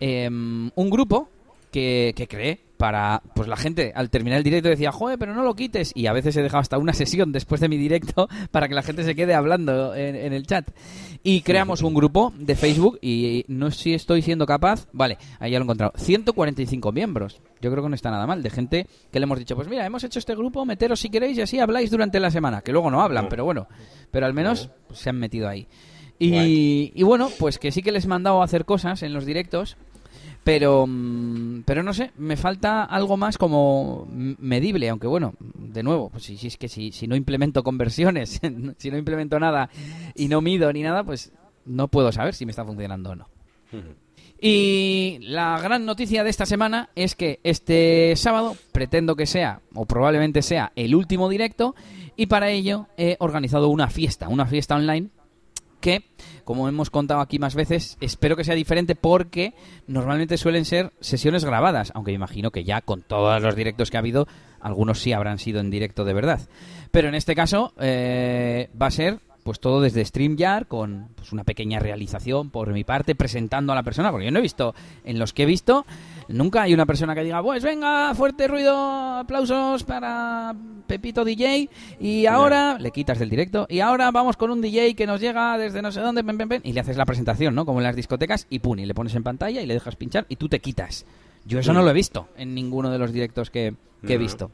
[0.00, 1.30] em, un grupo
[1.72, 5.54] que, creé para pues la gente al terminar el directo decía, joder, pero no lo
[5.54, 5.92] quites.
[5.94, 8.82] Y a veces he dejado hasta una sesión después de mi directo para que la
[8.82, 10.70] gente se quede hablando en, el chat.
[11.22, 14.86] Y creamos un grupo de Facebook y no sé si estoy siendo capaz.
[14.92, 15.92] Vale, ahí ya lo he encontrado.
[15.96, 17.42] 145 miembros.
[17.60, 18.42] Yo creo que no está nada mal.
[18.42, 21.36] De gente que le hemos dicho, pues mira, hemos hecho este grupo, meteros si queréis
[21.36, 22.62] y así habláis durante la semana.
[22.62, 23.66] Que luego no hablan, pero bueno.
[24.12, 25.66] Pero al menos se han metido ahí.
[26.20, 29.24] Y, y, bueno, pues que sí que les he mandado a hacer cosas en los
[29.24, 29.76] directos
[30.48, 36.08] pero, mm, pero no sé, me falta algo más como medible, aunque bueno, de nuevo,
[36.08, 38.40] pues si, es que si no implemento conversiones,
[38.78, 39.68] si no implemento nada
[40.14, 41.34] y no mido ni nada, pues
[41.66, 43.28] no puedo saber si me está funcionando o no.
[44.40, 49.84] Y la gran noticia de esta semana es que este sábado pretendo que sea, o
[49.84, 51.74] probablemente sea, el último directo,
[52.16, 55.10] y para ello he organizado una fiesta, una fiesta online
[55.78, 56.04] que,
[56.44, 59.54] como hemos contado aquí más veces, espero que sea diferente porque
[59.86, 64.00] normalmente suelen ser sesiones grabadas, aunque imagino que ya con todos los directos que ha
[64.00, 64.26] habido,
[64.60, 66.40] algunos sí habrán sido en directo de verdad.
[66.90, 71.42] Pero en este caso eh, va a ser pues todo desde StreamYard con pues, una
[71.42, 74.74] pequeña realización por mi parte presentando a la persona, porque yo no he visto,
[75.04, 75.86] en los que he visto,
[76.28, 80.54] nunca hay una persona que diga, pues venga, fuerte ruido, aplausos para
[80.86, 81.68] Pepito DJ
[82.00, 85.58] y ahora le quitas del directo y ahora vamos con un DJ que nos llega
[85.58, 86.24] desde no sé dónde,
[86.62, 87.64] y le haces la presentación, ¿no?
[87.64, 90.26] Como en las discotecas y pum, y le pones en pantalla y le dejas pinchar
[90.28, 91.06] y tú te quitas.
[91.44, 94.50] Yo eso no lo he visto en ninguno de los directos que, he visto.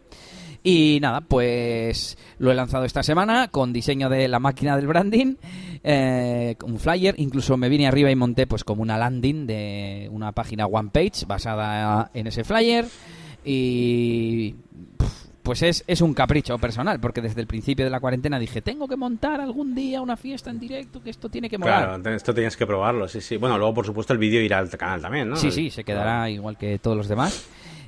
[0.67, 5.35] Y nada, pues lo he lanzado esta semana con diseño de la máquina del branding,
[5.83, 10.33] eh, un flyer, incluso me vine arriba y monté pues como una landing de una
[10.33, 12.87] página one page basada en ese flyer
[13.45, 14.55] y
[15.43, 18.89] pues es, es un capricho personal, porque desde el principio de la cuarentena dije, tengo
[18.89, 22.01] que montar algún día una fiesta en directo, que esto tiene que molar.
[22.01, 23.37] Claro, esto tienes que probarlo, sí, sí.
[23.37, 25.37] Bueno, luego por supuesto el vídeo irá al canal también, ¿no?
[25.37, 27.47] Sí, sí, se quedará igual que todos los demás.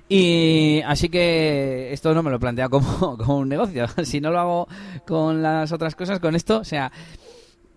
[0.09, 3.87] Y así que esto no me lo plantea como, como un negocio.
[4.05, 4.69] si no lo hago
[5.07, 6.93] con las otras cosas, con esto, o sea,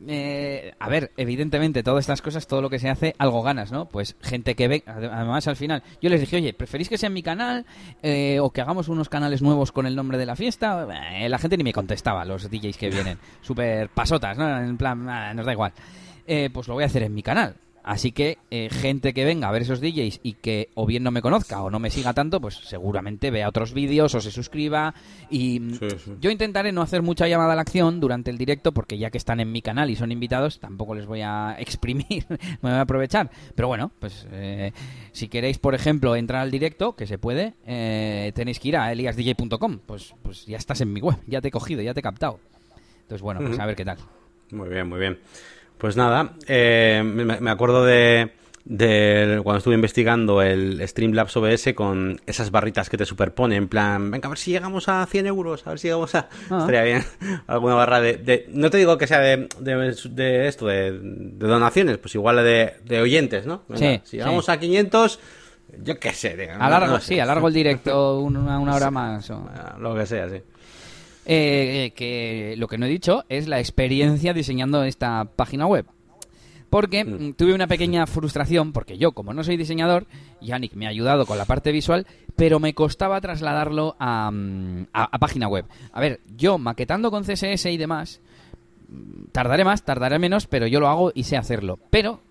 [0.07, 3.85] eh, a ver, evidentemente, todas estas cosas, todo lo que se hace, algo ganas, ¿no?
[3.85, 7.13] Pues gente que ve, además al final, yo les dije, oye, ¿preferís que sea en
[7.13, 7.65] mi canal
[8.01, 10.87] eh, o que hagamos unos canales nuevos con el nombre de la fiesta?
[11.13, 14.59] Eh, la gente ni me contestaba, los DJs que vienen, súper pasotas, ¿no?
[14.59, 15.05] En plan,
[15.35, 15.73] nos da igual.
[16.53, 17.55] pues lo voy a hacer en mi canal.
[17.83, 21.11] Así que eh, gente que venga a ver esos DJs y que o bien no
[21.11, 24.93] me conozca o no me siga tanto, pues seguramente vea otros vídeos o se suscriba.
[25.29, 25.79] Y mm,
[26.19, 29.17] yo intentaré no hacer mucha llamada a la acción durante el directo porque ya que
[29.17, 32.81] están en mi canal y son invitados, tampoco les voy a exprimir, me voy a
[32.81, 33.29] aprovechar.
[33.55, 34.71] Pero bueno, pues eh,
[35.11, 38.91] si queréis, por ejemplo, entrar al directo, que se puede, eh, tenéis que ir a
[38.91, 39.79] eliasdj.com.
[39.85, 42.39] Pues, pues ya estás en mi web, ya te he cogido, ya te he captado.
[43.01, 43.97] Entonces, bueno, pues a ver qué tal.
[44.51, 45.19] Muy bien, muy bien.
[45.79, 48.33] Pues nada, eh, me, acuerdo de,
[48.65, 54.27] cuando estuve investigando el Streamlabs OBS con esas barritas que te superpone, en plan, venga,
[54.27, 56.27] a ver si llegamos a 100 euros, a ver si llegamos a...
[56.49, 56.57] Ah.
[56.59, 57.05] Estaría bien,
[57.47, 62.43] alguna barra de, No te digo que sea de, de, esto, de, donaciones, pues igual
[62.43, 63.61] de, de oyentes, ¿no?
[63.73, 65.19] sí, si llegamos a 500...
[65.81, 69.29] Yo qué sé, a largo, sí, a largo el directo, una, una hora más.
[69.29, 69.47] O...
[69.79, 70.41] Lo que sea, sí.
[71.25, 75.85] Eh, que lo que no he dicho es la experiencia diseñando esta página web.
[76.69, 77.29] Porque Mm.
[77.29, 80.05] mm, tuve una pequeña frustración, porque yo, como no soy diseñador,
[80.41, 82.05] Yannick me ha ayudado con la parte visual,
[82.35, 85.65] pero me costaba trasladarlo a, mm, a- a página web.
[85.91, 88.21] A ver, yo maquetando con CSS y demás,
[89.31, 91.79] tardaré más, tardaré menos, pero yo lo hago y sé hacerlo.
[91.89, 92.21] Pero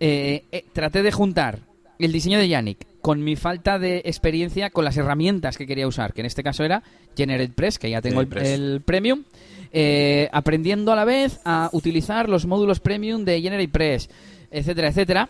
[0.00, 1.58] eh, eh, traté de juntar
[1.98, 6.12] el diseño de Yannick con mi falta de experiencia con las herramientas que quería usar,
[6.12, 6.82] que en este caso era
[7.16, 9.24] GeneratePress, que ya tengo el, el premium,
[9.72, 14.08] eh, aprendiendo a la vez a utilizar los módulos premium de GeneratePress,
[14.50, 15.28] etcétera, etcétera.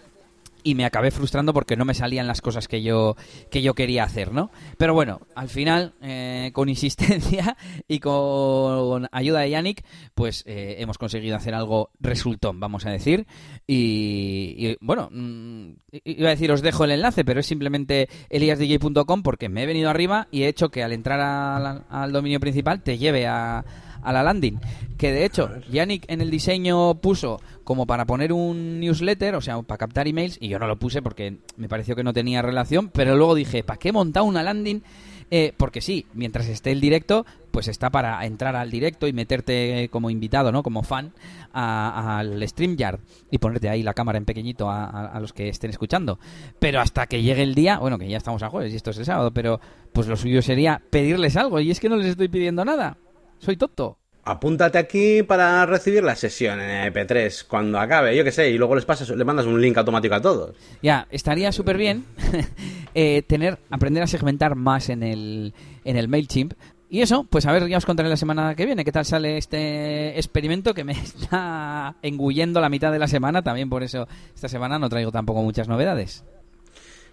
[0.62, 3.16] Y me acabé frustrando porque no me salían las cosas que yo,
[3.50, 4.50] que yo quería hacer, ¿no?
[4.76, 7.56] Pero bueno, al final, eh, con insistencia
[7.88, 9.84] y con ayuda de Yannick,
[10.14, 13.26] pues eh, hemos conseguido hacer algo resultón, vamos a decir.
[13.66, 15.70] Y, bueno, mm,
[16.04, 19.90] iba a decir os dejo el enlace, pero es simplemente eliasdj.com porque me he venido
[19.90, 23.64] arriba y he hecho que al entrar al, al dominio principal te lleve a,
[24.02, 24.58] a la landing.
[24.96, 29.60] Que de hecho, Yannick en el diseño puso como para poner un newsletter, o sea,
[29.62, 32.88] para captar emails, y yo no lo puse porque me pareció que no tenía relación,
[32.88, 34.82] pero luego dije, ¿para qué montar una landing?
[35.30, 39.88] Eh, porque sí, mientras esté el directo, pues está para entrar al directo y meterte
[39.92, 40.62] como invitado, ¿no?
[40.62, 41.12] Como fan
[41.52, 45.70] al StreamYard y ponerte ahí la cámara en pequeñito a, a- a los que estén
[45.70, 46.18] escuchando.
[46.58, 48.98] Pero hasta que llegue el día, bueno, que ya estamos a jueves y esto es
[48.98, 49.60] el sábado, pero
[49.92, 52.96] pues lo suyo sería pedirles algo y es que no les estoy pidiendo nada.
[53.38, 53.98] Soy tonto.
[54.24, 58.74] Apúntate aquí para recibir la sesión en MP3 cuando acabe, yo qué sé, y luego
[58.74, 60.54] les pasas, le mandas un link automático a todos.
[60.82, 62.04] Ya, estaría súper bien
[62.94, 66.52] eh, tener, aprender a segmentar más en el, en el MailChimp.
[66.90, 69.38] Y eso, pues a ver, ya os contaré la semana que viene qué tal sale
[69.38, 73.42] este experimento que me está engullendo la mitad de la semana.
[73.42, 76.22] También por eso esta semana no traigo tampoco muchas novedades.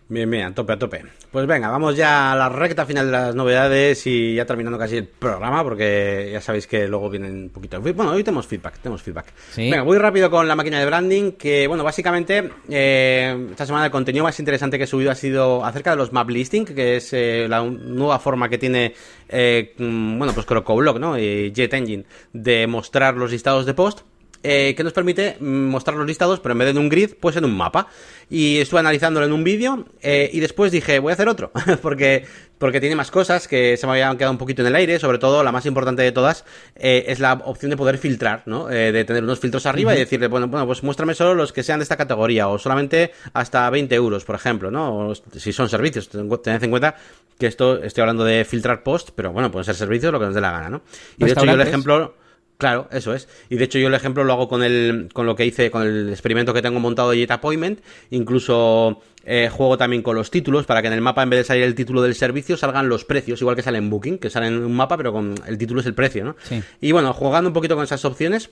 [0.07, 1.03] Bien, bien, a tope, a tope.
[1.31, 4.97] Pues venga, vamos ya a la recta final de las novedades y ya terminando casi
[4.97, 7.81] el programa, porque ya sabéis que luego vienen un poquito.
[7.81, 9.33] Bueno, hoy tenemos feedback, tenemos feedback.
[9.51, 9.71] Sí.
[9.71, 13.91] Venga, voy rápido con la máquina de branding, que bueno, básicamente eh, esta semana el
[13.91, 17.11] contenido más interesante que he subido ha sido acerca de los map listing, que es
[17.13, 18.93] eh, la nueva forma que tiene,
[19.27, 21.17] eh, mm, bueno, pues CrocoBlog, ¿no?
[21.17, 24.01] Y Jet Engine de mostrar los listados de post
[24.45, 27.35] eh, que nos permite mostrar los listados, pero en vez de en un grid, pues
[27.35, 27.87] en un mapa.
[28.29, 32.25] Y estuve analizándolo en un vídeo eh, y después dije, voy a hacer otro, porque,
[32.57, 35.19] porque tiene más cosas que se me habían quedado un poquito en el aire, sobre
[35.19, 36.43] todo la más importante de todas
[36.75, 38.69] eh, es la opción de poder filtrar, ¿no?
[38.71, 41.61] Eh, de tener unos filtros arriba y decirle, bueno, bueno, pues muéstrame solo los que
[41.61, 45.09] sean de esta categoría o solamente hasta 20 euros, por ejemplo, ¿no?
[45.09, 46.95] O si son servicios, ten- tened en cuenta
[47.37, 50.33] que esto estoy hablando de filtrar post, pero bueno, pueden ser servicios lo que nos
[50.35, 50.81] dé la gana, ¿no?
[51.17, 52.15] Y de hecho yo el ejemplo...
[52.57, 53.27] Claro, eso es.
[53.49, 55.83] Y de hecho yo el ejemplo lo hago con el con lo que hice con
[55.83, 57.81] el experimento que tengo montado de Jet Appointment.
[58.11, 61.43] Incluso eh, juego también con los títulos para que en el mapa en vez de
[61.43, 64.47] salir el título del servicio salgan los precios, igual que sale en Booking, que sale
[64.47, 66.35] en un mapa pero con el título es el precio, ¿no?
[66.43, 66.63] Sí.
[66.79, 68.49] Y bueno, jugando un poquito con esas opciones.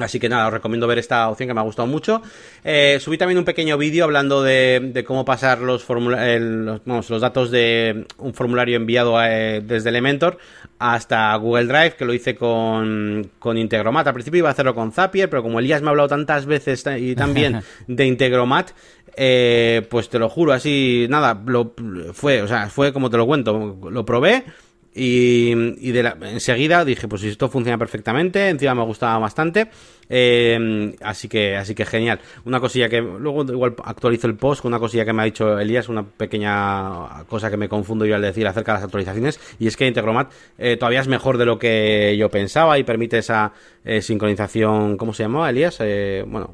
[0.00, 2.20] Así que nada, os recomiendo ver esta opción que me ha gustado mucho.
[2.64, 5.86] Eh, subí también un pequeño vídeo hablando de, de cómo pasar los,
[6.18, 10.38] el- los, vamos, los datos de un formulario enviado eh, desde Elementor
[10.80, 14.06] hasta Google Drive, que lo hice con, con Integromat.
[14.08, 16.84] Al principio iba a hacerlo con Zapier, pero como Elías me ha hablado tantas veces
[16.98, 18.72] y también de Integromat,
[19.16, 21.72] eh, pues te lo juro, así, nada, lo,
[22.12, 24.44] fue, o sea, fue como te lo cuento, lo probé.
[24.96, 29.68] Y, de la- enseguida dije, pues esto funciona perfectamente, encima me gustaba bastante.
[30.08, 32.20] eh, así que, así que genial.
[32.44, 35.88] Una cosilla que luego igual actualizo el post una cosilla que me ha dicho Elías,
[35.88, 39.76] una pequeña cosa que me confundo yo al decir acerca de las actualizaciones, y es
[39.76, 43.52] que Integromat eh, todavía es mejor de lo que yo pensaba y permite esa
[43.84, 45.78] eh, sincronización, ¿cómo se llamaba Elías?
[45.80, 46.52] Eh, bueno,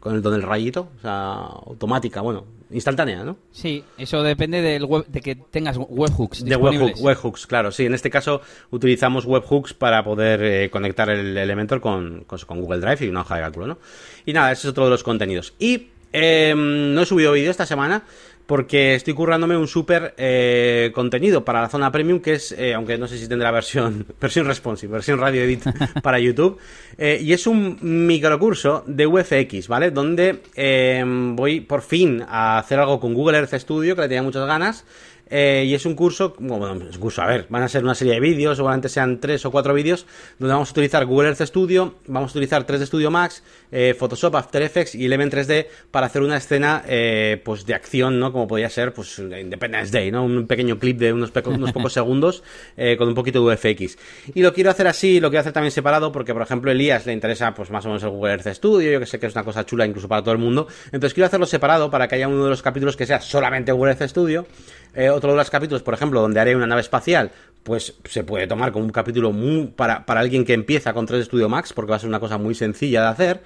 [0.00, 1.34] con el don del rayito, o sea,
[1.66, 3.36] automática, bueno, instantánea, ¿no?
[3.50, 7.70] Sí, eso depende del web, de que tengas webhooks De webhook, webhooks, claro.
[7.70, 12.60] Sí, en este caso utilizamos webhooks para poder eh, conectar el Elementor con, con, con
[12.60, 13.78] Google Drive y una hoja de cálculo, ¿no?
[14.26, 15.54] Y nada, ese es otro de los contenidos.
[15.58, 18.04] Y eh, no he subido vídeo esta semana
[18.52, 22.98] porque estoy currándome un súper eh, contenido para la zona premium que es, eh, aunque
[22.98, 25.64] no sé si tendrá versión, versión responsive, versión radio edit
[26.02, 26.58] para YouTube,
[26.98, 29.90] eh, y es un microcurso de UFX, ¿vale?
[29.90, 34.22] Donde eh, voy por fin a hacer algo con Google Earth Studio, que le tenía
[34.22, 34.84] muchas ganas,
[35.34, 37.94] eh, y es un curso, bueno, es un curso, a ver, van a ser una
[37.94, 40.06] serie de vídeos, seguramente sean tres o cuatro vídeos,
[40.38, 44.36] donde vamos a utilizar Google Earth Studio, vamos a utilizar 3D Studio Max, eh, Photoshop,
[44.36, 48.30] After Effects y Element 3D para hacer una escena, eh, pues, de acción, ¿no?
[48.30, 50.24] Como podría ser, pues, Independence Day, ¿no?
[50.24, 52.42] Un pequeño clip de unos, pocos segundos
[52.76, 53.96] eh, con un poquito de UFX.
[54.34, 57.14] Y lo quiero hacer así, lo quiero hacer también separado, porque, por ejemplo, Elías le
[57.14, 59.44] interesa, pues, más o menos el Google Earth Studio, yo que sé que es una
[59.44, 60.68] cosa chula incluso para todo el mundo.
[60.86, 63.92] Entonces quiero hacerlo separado para que haya uno de los capítulos que sea solamente Google
[63.92, 64.46] Earth Studio,
[65.22, 67.30] otro los capítulos, por ejemplo, donde haré una nave espacial,
[67.62, 71.24] pues se puede tomar como un capítulo muy para, para alguien que empieza con 3
[71.26, 73.42] Studio Max, porque va a ser una cosa muy sencilla de hacer.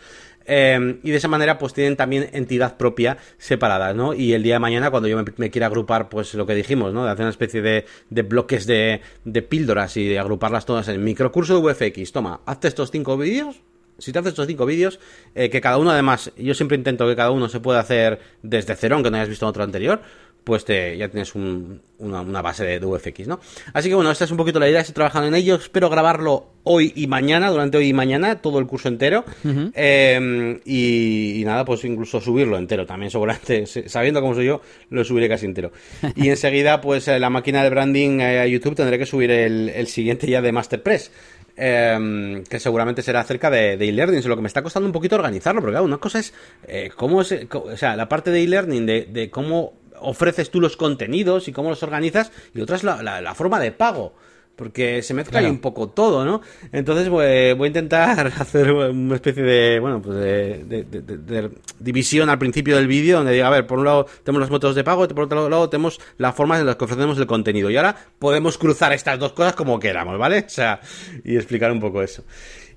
[0.49, 4.15] Eh, y de esa manera, pues tienen también entidad propia separada, ¿no?
[4.15, 7.05] Y el día de mañana, cuando yo me, quiera agrupar, pues lo que dijimos, ¿no?
[7.05, 11.03] De hacer una especie de, de bloques de, de, píldoras y de agruparlas todas en
[11.03, 12.13] microcurso de UFX.
[12.13, 13.61] Toma, hazte estos cinco vídeos.
[13.99, 15.01] Si te haces estos cinco vídeos,
[15.35, 18.77] eh, que cada uno además, yo siempre intento que cada uno se pueda hacer desde
[18.77, 20.03] cero, aunque no hayas visto otro anterior,
[20.47, 23.41] pues te, ya tienes una, base de, UFX, ¿no?
[23.73, 26.51] Así que bueno, esta es un poquito la idea, estoy trabajando en ello, espero grabarlo
[26.63, 31.85] hoy y mañana, durante hoy y mañana, todo el curso entero, em, y, nada, pues
[31.85, 35.73] incluso subirlo entero también, seguramente, sabiendo cómo soy yo, lo subiré casi entero.
[36.15, 39.87] Y enseguida, pues eh, la máquina de branding eh, a YouTube tendré que subir el,
[39.89, 41.11] siguiente ya de Masterpress.
[41.59, 45.63] Eh, que seguramente será acerca de, e-learning, lo que me está costando un poquito organizarlo,
[45.63, 46.35] porque claro, una cosa es
[46.69, 50.77] eh, cómo es, o sea, la parte de e-learning, de, de, cómo ofreces tú los
[50.77, 54.15] contenidos y cómo los organizas, y otra es la, forma de pago.
[54.57, 56.41] Porque se mezcla ahí un poco todo, ¿no?
[56.73, 62.87] Entonces voy, a intentar hacer una especie de, bueno, pues de, división al principio del
[62.87, 65.25] vídeo, donde diga, a ver, por un lado tenemos los métodos de pago y por
[65.25, 67.71] otro lado tenemos las formas en las que ofrecemos el contenido.
[67.71, 70.45] Y ahora podemos cruzar estas dos cosas como queramos, ¿vale?
[70.47, 70.81] O sea,
[71.23, 72.25] y explicar un poco eso.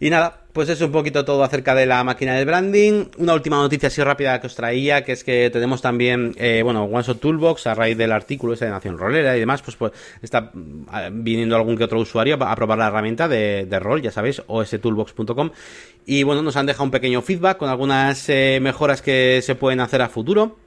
[0.02, 3.06] Y nada, pues es un poquito todo acerca de la máquina del branding.
[3.18, 6.86] Una última noticia así rápida que os traía, que es que tenemos también, eh, bueno,
[6.86, 9.92] OneShot Toolbox, a raíz del artículo ese de Nación Rolera y demás, pues, pues
[10.22, 14.42] está mm, viniendo algún que otro usuario a probar la herramienta de, rol, ya sabéis,
[14.48, 15.52] ostoolbox.com.
[16.06, 19.82] Y bueno, nos han dejado un pequeño feedback con algunas eh, mejoras que se pueden
[19.82, 20.58] hacer a futuro.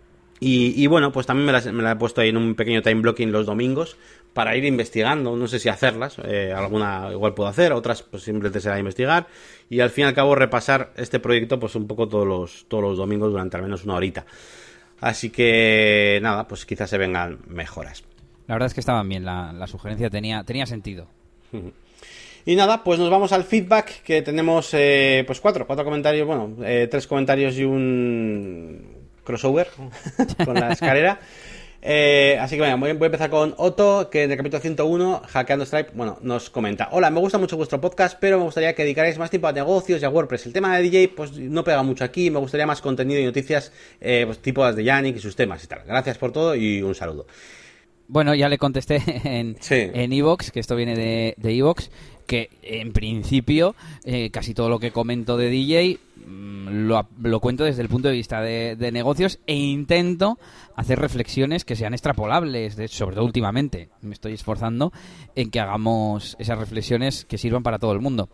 [0.45, 3.47] Y, bueno, pues también me la, he puesto ahí en un pequeño time blocking los
[3.47, 3.97] domingos
[4.33, 5.37] para ir investigando.
[5.37, 9.29] No sé si hacerlas, eh, alguna igual puedo hacer, otras pues simplemente será investigar.
[9.71, 12.83] Y al fin y al cabo repasar este proyecto pues un poco todos los, todos
[12.83, 14.27] los domingos durante al menos una horita.
[15.01, 18.03] Así que nada, pues quizás se vengan mejoras.
[18.49, 21.07] La verdad es que estaban bien, la, sugerencia tenía, tenía sentido.
[22.45, 26.57] Y nada, pues nos vamos al feedback, que tenemos eh, pues cuatro, cuatro comentarios, bueno,
[26.65, 29.69] eh, tres comentarios y un crossover
[30.45, 31.21] con la escalera.
[31.85, 35.67] Eh, así que bueno, voy, a empezar con Otto, que en el capítulo 101, Hackeando
[35.67, 36.89] Stripe, bueno, nos comenta.
[36.93, 40.01] Hola, me gusta mucho vuestro podcast, pero me gustaría que dedicarais más tiempo a negocios
[40.01, 40.47] y a WordPress.
[40.47, 43.73] El tema de DJ, pues no pega mucho aquí, me gustaría más contenido y noticias,
[44.01, 45.81] eh, pues, tipo las de Yannick y sus temas y tal.
[45.85, 47.27] Gracias por todo y un saludo.
[48.07, 51.91] Bueno, ya le contesté en Evox, que esto viene de Evox,
[52.27, 56.89] que en principio eh, casi todo lo que comento de DJ mm,
[57.23, 60.39] lo, cuento desde el punto de vista de, negocios e intento
[60.77, 63.91] hacer reflexiones que sean extrapolables, de, sobre todo últimamente.
[64.01, 64.93] Me estoy esforzando
[65.35, 68.29] en que hagamos esas reflexiones que sirvan para todo el mundo.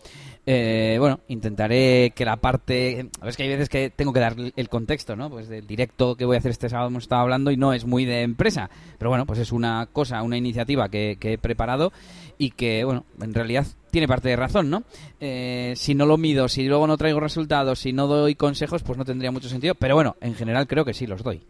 [0.47, 3.11] Eh, bueno, intentaré que la parte...
[3.25, 5.29] Es que hay veces que tengo que dar el contexto, ¿no?
[5.29, 7.85] Pues del directo que voy a hacer este sábado hemos estado hablando y no es
[7.85, 8.71] muy de empresa.
[8.99, 11.93] Pero bueno, pues es una cosa, una iniciativa que, que he preparado
[12.39, 14.85] y que, bueno, en realidad tiene parte de razón, ¿no?
[15.21, 18.99] Eh, si no lo mido, si luego no traigo resultados, si no doy consejos, pues
[18.99, 19.75] no tendría mucho sentido.
[19.75, 21.43] Pero bueno, en general creo que sí los doy.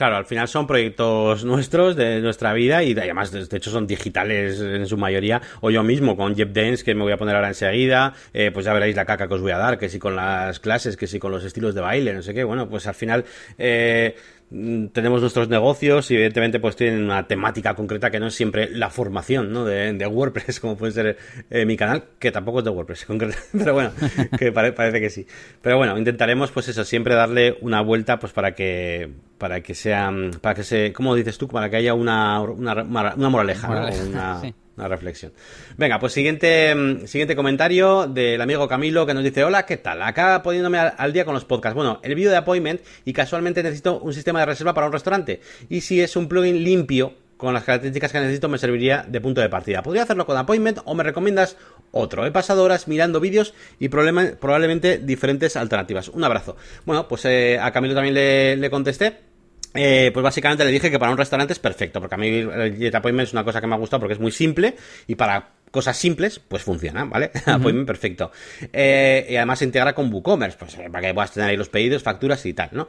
[0.00, 4.58] Claro, al final son proyectos nuestros, de nuestra vida, y además, de hecho, son digitales
[4.58, 5.42] en su mayoría.
[5.60, 8.64] O yo mismo, con Jeff Dance, que me voy a poner ahora enseguida, eh, pues
[8.64, 11.06] ya veréis la caca que os voy a dar, que si con las clases, que
[11.06, 12.44] si con los estilos de baile, no sé qué.
[12.44, 13.26] Bueno, pues al final...
[13.58, 14.16] Eh,
[14.50, 18.90] tenemos nuestros negocios y evidentemente pues tienen una temática concreta que no es siempre la
[18.90, 19.64] formación ¿no?
[19.64, 21.16] de, WordPress como puede ser
[21.50, 23.92] eh, mi canal que tampoco es de WordPress concreto pero bueno
[24.36, 25.26] que parece que sí
[25.62, 30.12] pero bueno intentaremos pues eso siempre darle una vuelta pues para que para que sea
[30.42, 34.42] para que se como dices tú para que haya una una, moraleja, una,
[34.76, 35.32] una reflexión.
[35.78, 40.02] Venga, pues siguiente, mm, siguiente comentario del amigo Camilo que nos dice, hola, ¿qué tal?
[40.02, 41.74] Acá poniéndome al, día con los podcasts.
[41.74, 45.40] Bueno, el vídeo de appointment y casualmente necesito un sistema de reserva para un restaurante.
[45.68, 49.40] Y si es un plugin limpio, con las características que necesito me serviría de punto
[49.40, 49.82] de partida.
[49.82, 51.56] Podría hacerlo con Appointment o me recomiendas
[51.90, 52.26] otro.
[52.26, 56.08] He pasado horas mirando vídeos y probablemente diferentes alternativas.
[56.10, 56.56] Un abrazo.
[56.84, 59.29] Bueno, pues eh, a Camilo también le, le contesté.
[59.74, 62.76] Eh, pues básicamente le dije que para un restaurante es perfecto, porque a mí el
[62.76, 64.74] Jet Appointment es una cosa que me ha gustado porque es muy simple
[65.06, 67.30] y para cosas simples, pues funciona, ¿vale?
[67.46, 68.32] Appointment perfecto.
[68.72, 71.68] Eh, y además se integra con WooCommerce, pues eh, para que puedas tener ahí los
[71.68, 72.88] pedidos, facturas y tal, ¿no?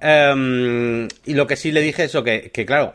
[0.00, 2.94] Em, y lo que sí le dije es eso, que, claro,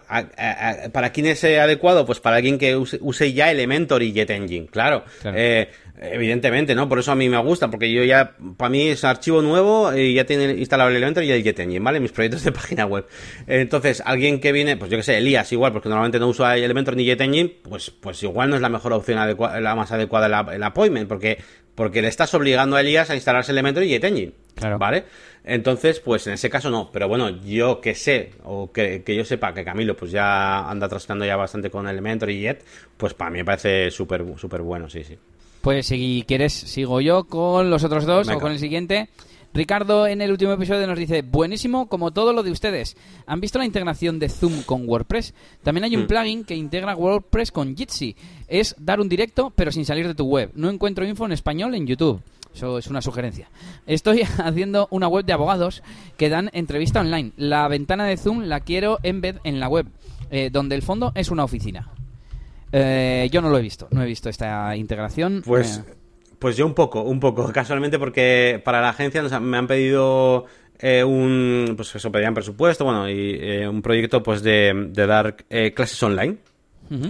[0.93, 2.05] ¿para quién es adecuado?
[2.05, 5.03] Pues para alguien que use, ya Elementor y JetEngine, claro.
[5.21, 5.37] claro.
[5.37, 5.69] Eh,
[6.05, 6.89] Evidentemente, ¿no?
[6.89, 10.13] Por eso a mí me gusta, porque yo ya, para mí es archivo nuevo y
[10.13, 12.01] ya tiene instalado el Elementor y el JetEngine, ¿vale?
[12.01, 13.05] Mis proyectos de página web.
[13.47, 16.97] Entonces, alguien que viene, pues yo que sé, Elías igual, porque normalmente no uso Elementor
[16.97, 20.63] ni JetEngine, pues, pues igual no es la mejor opción la más adecuada el, el
[20.63, 21.37] appointment, porque,
[21.73, 24.33] porque le estás obligando a Elías a instalarse Elementor y JetEngine.
[24.55, 24.77] Claro.
[24.77, 25.05] ¿Vale?
[25.45, 26.91] Entonces, pues en ese caso no.
[26.91, 30.89] Pero bueno, yo que sé, o que, que yo sepa que Camilo pues ya anda
[30.89, 32.63] trascando ya bastante con Elementor y Jet,
[32.97, 35.17] pues para mí me parece súper súper bueno, sí, sí.
[35.63, 38.37] Pues si quieres, sigo yo con los otros dos Venga.
[38.37, 39.07] o con el siguiente.
[39.53, 42.97] Ricardo en el último episodio nos dice, buenísimo como todo lo de ustedes.
[43.27, 45.33] ¿Han visto la integración de Zoom con WordPress?
[45.63, 46.07] También hay un Mm.
[46.07, 48.13] plugin que integra WordPress con Jitsi.
[48.49, 50.51] Es dar un directo pero sin salir de tu web.
[50.53, 52.21] No encuentro info en español en YouTube.
[52.53, 53.49] Eso es una sugerencia.
[53.87, 55.81] Estoy haciendo una web de abogados
[56.17, 57.31] que dan entrevista online.
[57.37, 59.87] La ventana de Zoom la quiero embed en la web,
[60.29, 61.89] eh, donde el fondo es una oficina.
[62.73, 65.43] Eh, yo no lo he visto, no he visto esta integración.
[65.45, 65.93] Pues, Eh,
[66.39, 70.45] pues yo un poco, un poco, casualmente porque para la agencia nos me han pedido
[70.79, 75.35] eh, un, pues eso, pedían presupuesto, bueno, y un proyecto pues de, de dar
[75.73, 76.37] clases online.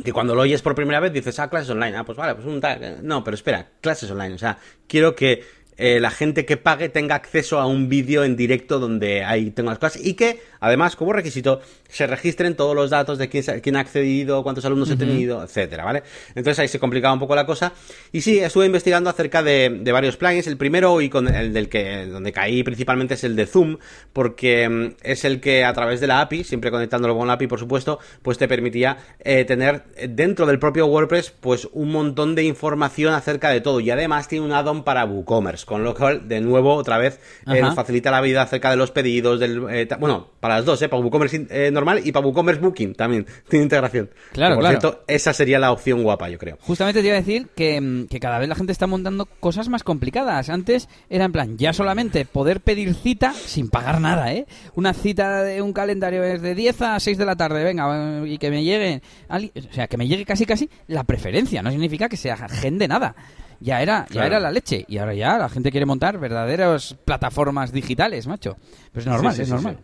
[0.06, 2.48] Y cuando lo oyes por primera vez dices, ah, clases online, ah, pues vale, pues
[2.48, 3.00] un tal.
[3.06, 4.36] No, pero espera, clases online.
[4.36, 4.58] O sea,
[4.88, 5.44] quiero que
[5.78, 9.70] eh, la gente que pague tenga acceso a un vídeo en directo donde ahí tengo
[9.70, 13.62] las clases y que, además, como requisito, se registren todos los datos de quién, se-
[13.62, 16.04] quién ha accedido, cuántos alumnos he tenido, etcétera, ¿vale?
[16.30, 17.74] Entonces ahí se complicaba un poco la cosa.
[18.12, 20.48] Y sí, estuve investigando acerca de, de varios plugins.
[20.48, 23.78] El primero y con el del que donde caí principalmente es el de Zoom,
[24.12, 27.48] porque mm, es el que a través de la API, siempre conectándolo con la API,
[27.48, 32.44] por supuesto, pues te permitía eh, tener dentro del propio WordPress pues un montón de
[32.44, 33.80] información acerca de todo.
[33.80, 37.62] Y además tiene un add-on para WooCommerce, con lo cual, de nuevo, otra vez, eh,
[37.62, 40.90] nos facilita la vida acerca de los pedidos, del eh, bueno, para las dos, ¿eh?
[40.90, 44.10] para WooCommerce eh, normal y para WooCommerce Booking también tiene integración.
[44.32, 44.80] Claro, por claro.
[44.80, 46.58] cierto, esa sería la opción guapa, yo creo.
[46.62, 49.70] Justamente te iba a decir que, mm, que cada vez la gente está montando cosas
[49.70, 50.50] más complicadas.
[50.50, 54.46] Antes era en plan, ya solamente poder pedir cita sin pagar nada, ¿eh?
[54.76, 58.28] Una cita de un calendario es de 10 a 6 de la tarde, venga, eh,
[58.28, 62.10] y que me llegue, o sea, que me llegue casi casi la preferencia, no significa
[62.10, 63.16] que sea agende nada.
[63.64, 64.28] Ya era, ya Claro.
[64.28, 64.84] era la leche.
[64.88, 68.58] Y ahora ya la gente quiere montar verdaderas plataformas digitales, macho.
[68.92, 69.78] Pues es normal, Sí, sí, es sí, normal.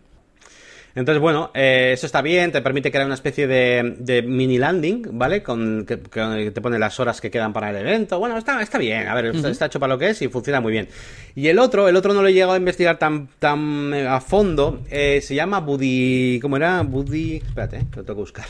[0.92, 5.06] Entonces, bueno, eh, eso está bien, te permite crear una especie de, de mini landing,
[5.12, 5.40] ¿vale?
[5.40, 8.18] Con que, que te pone las horas que quedan para el evento.
[8.18, 10.60] Bueno, está, está bien, a ver, está, está hecho para lo que es y funciona
[10.60, 10.88] muy bien.
[11.36, 14.20] Y el otro, el otro no lo he llegado a investigar tan, tan eh, a
[14.20, 16.82] fondo, eh, se llama Buddy, ¿cómo era?
[16.82, 18.46] Buddy, espérate, eh, lo tengo que buscar.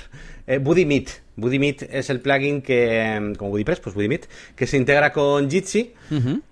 [0.47, 1.11] Eh, Buddy Meet.
[1.41, 5.51] Buddy Meet es el plugin que, como BuddyPress, pues Buddy Meet, que se integra con
[5.51, 5.95] Jitsi.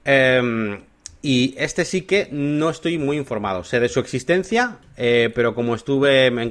[0.05, 0.79] Eh,
[1.23, 3.65] y este sí que no estoy muy informado.
[3.65, 6.51] Sé de su existencia, eh, pero como estuve, me,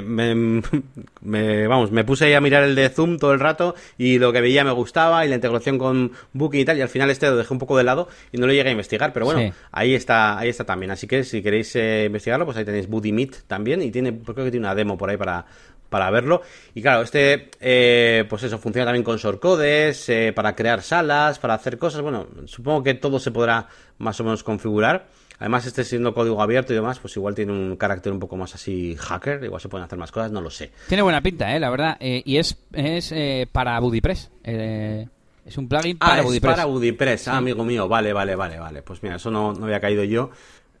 [0.00, 0.62] me-
[1.22, 4.32] me- vamos, me puse ahí a mirar el de Zoom todo el rato y lo
[4.32, 6.78] que veía me gustaba y la integración con Booking y tal.
[6.78, 8.72] Y al final este lo dejé un poco de lado y no lo llegué a
[8.72, 9.12] investigar.
[9.12, 9.52] Pero bueno, Sí.
[9.72, 10.92] ahí está, ahí está también.
[10.92, 14.44] Así que si queréis eh, investigarlo, pues ahí tenéis Buddy Meet también y tiene, creo
[14.44, 15.44] que tiene una demo por ahí para
[15.88, 16.40] para verlo.
[16.74, 21.52] Y claro, este, eh, pues eso, funciona también con shortcodes, eh, para crear salas, para
[21.52, 22.00] hacer cosas.
[22.00, 23.68] Bueno, supongo que todo se podrá
[23.98, 25.04] más o menos configurar.
[25.42, 28.54] Además, este siendo código abierto y demás, pues igual tiene un carácter un poco más
[28.54, 30.70] así hacker, igual se pueden hacer más cosas, no lo sé.
[30.86, 31.96] Tiene buena pinta, eh, la verdad.
[31.98, 34.30] Eh, y es, es eh, para BuddyPress.
[34.44, 35.08] Eh,
[35.44, 36.52] es un plugin Ah, para es BuddyPress.
[36.54, 38.82] para BuddyPress, ah, amigo mío, vale, vale, vale, vale.
[38.82, 40.30] Pues mira, eso no, no había caído yo.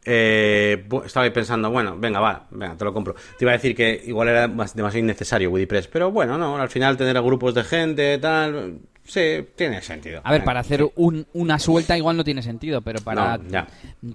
[0.04, 3.14] Eh, estaba pensando, bueno, venga, va, venga, te lo compro.
[3.38, 6.68] Te iba a decir que igual era más- demasiado innecesario WordPress, pero bueno, no, al
[6.68, 9.20] final tener grupos de gente, tal, sí,
[9.56, 10.20] tiene sentido.
[10.24, 13.66] A ver, Venga, para hacer un- una suelta igual no tiene sentido, pero para No,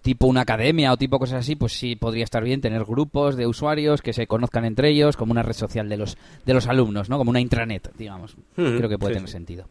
[0.02, 3.48] tipo una academia o tipo cosas así, pues sí podría estar bien tener grupos de
[3.48, 7.10] usuarios que se conozcan entre ellos, como una red social de los de los alumnos,
[7.10, 7.18] ¿no?
[7.18, 8.36] Como una intranet, digamos.
[8.56, 9.34] Creo que puede sí, tener sí.
[9.34, 9.68] sentido.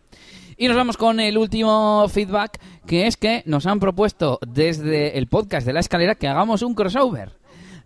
[0.59, 5.27] Y nos vamos con el último feedback, que es que nos han propuesto desde el
[5.27, 7.33] podcast de la escalera que hagamos un crossover.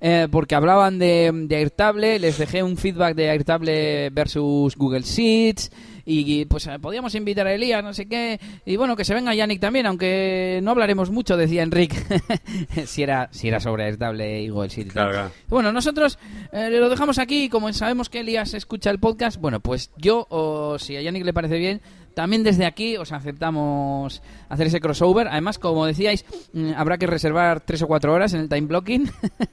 [0.02, 5.70] Eh, porque hablaban de, de Airtable, les dejé un feedback de Airtable versus Google Sheets
[6.04, 9.34] y pues eh, podíamos invitar a Elías, no sé qué, y bueno, que se venga
[9.34, 11.96] Yannick también, aunque no hablaremos mucho, decía Enrique,
[12.86, 14.50] si, era, si era sobre Airtable y.
[14.90, 15.30] Claro, claro.
[15.48, 16.18] Bueno, nosotros
[16.52, 20.78] eh, lo dejamos aquí, como sabemos que Elías escucha el podcast, bueno, pues yo, o
[20.78, 21.80] si a Yannick le parece bien,
[22.14, 25.28] también desde aquí os aceptamos hacer ese crossover.
[25.28, 29.10] Además, como decíais, mm, habrá que reservar tres o cuatro horas en el time blocking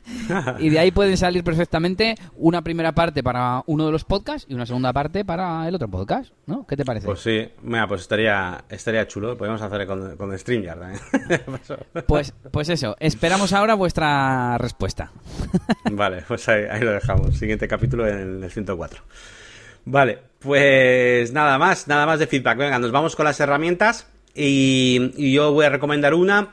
[0.60, 4.54] y de ahí pueden salir perfectamente una primera parte para uno de los podcasts y
[4.54, 6.66] una segunda parte para el otro podcast, ¿no?
[6.66, 7.06] ¿Qué te parece?
[7.06, 11.02] Pues sí, mira, pues estaría, estaría chulo, podemos hacer con, con StreamYard también.
[12.08, 15.12] Pues, pues eso, esperamos ahora vuestra respuesta.
[15.92, 17.38] Vale, pues ahí, ahí lo dejamos.
[17.38, 19.04] Siguiente capítulo en el 104.
[19.86, 22.58] Vale, pues nada más, nada más de feedback.
[22.58, 26.52] Venga, nos vamos con las herramientas y, y yo voy a recomendar una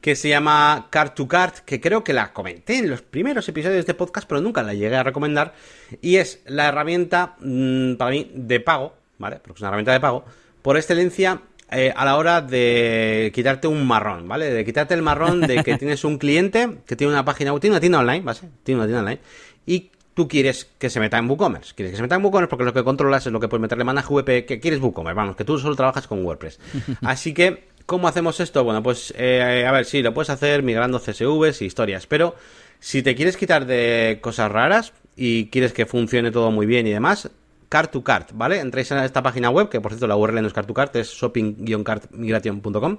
[0.00, 3.86] que se llama Card to Card, que creo que la comenté en los primeros episodios
[3.86, 5.54] de podcast, pero nunca la llegué a recomendar.
[6.00, 9.40] Y es la herramienta, mm, para mí, de pago, ¿vale?
[9.42, 10.24] Porque es una herramienta de pago,
[10.62, 11.40] por excelencia
[11.72, 14.50] eh, a la hora de quitarte un marrón, ¿vale?
[14.50, 17.80] De quitarte el marrón de que tienes un cliente que tiene una página, tiene una
[17.80, 18.38] tienda online, ¿vale?
[18.62, 19.20] Tiene una tienda online
[19.66, 21.74] y tú quieres que se meta en WooCommerce.
[21.74, 23.84] Quieres que se meta en WooCommerce porque lo que controlas es lo que puedes meterle
[23.84, 26.58] manas VP, que quieres WooCommerce, vamos, que tú solo trabajas con WordPress.
[27.02, 28.64] Así que, ¿cómo hacemos esto?
[28.64, 32.34] Bueno, pues, eh, a ver, sí, lo puedes hacer migrando CSVs y historias, pero
[32.80, 36.92] si te quieres quitar de cosas raras y quieres que funcione todo muy bien y
[36.92, 37.28] demás,
[37.68, 38.60] Cart to Cart, ¿vale?
[38.60, 40.96] Entráis en esta página web, que por cierto la URL no es Cart to Cart,
[40.96, 42.98] es shopping-cartmigration.com.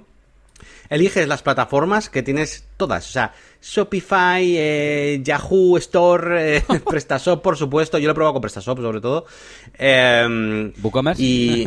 [0.90, 7.56] Eliges las plataformas que tienes todas, o sea, Shopify, eh, Yahoo Store, eh, PrestaShop, por
[7.56, 7.98] supuesto.
[7.98, 9.26] Yo lo he probado con PrestaShop, sobre todo.
[9.78, 11.22] Eh, ¿WooCommerce?
[11.22, 11.64] Y,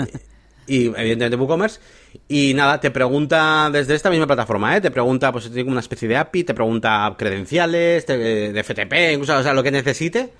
[0.67, 1.79] y evidentemente WooCommerce.
[2.27, 4.81] Y nada, te pregunta desde esta misma plataforma, ¿eh?
[4.81, 9.43] Te pregunta, pues tiene una especie de API, te pregunta credenciales, de FTP, incluso, o
[9.43, 10.31] sea, lo que necesite.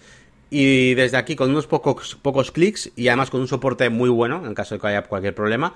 [0.54, 4.46] Y desde aquí, con unos pocos, pocos clics y además con un soporte muy bueno,
[4.46, 5.74] en caso de que haya cualquier problema,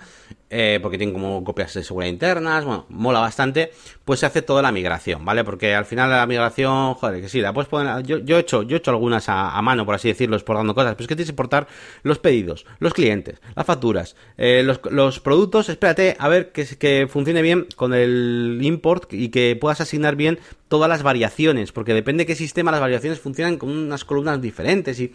[0.50, 3.72] eh, porque tienen como copias de seguridad internas, bueno, mola bastante,
[4.04, 5.46] pues se hace toda la migración, ¿vale?
[5.46, 8.76] Porque al final la migración, joder, que sí, la puedes poner, yo, he hecho, yo
[8.76, 11.34] he hecho algunas a, mano, por así decirlo, exportando cosas, pero es que tienes que
[11.34, 11.68] importar
[12.04, 17.08] los pedidos, los clientes, las facturas, eh, los, los, productos, espérate a ver que, que
[17.10, 22.24] funcione bien con el import y que puedas asignar bien todas las variaciones, porque depende
[22.24, 24.65] de qué sistema las variaciones funcionan con unas columnas diferentes
[25.00, 25.14] y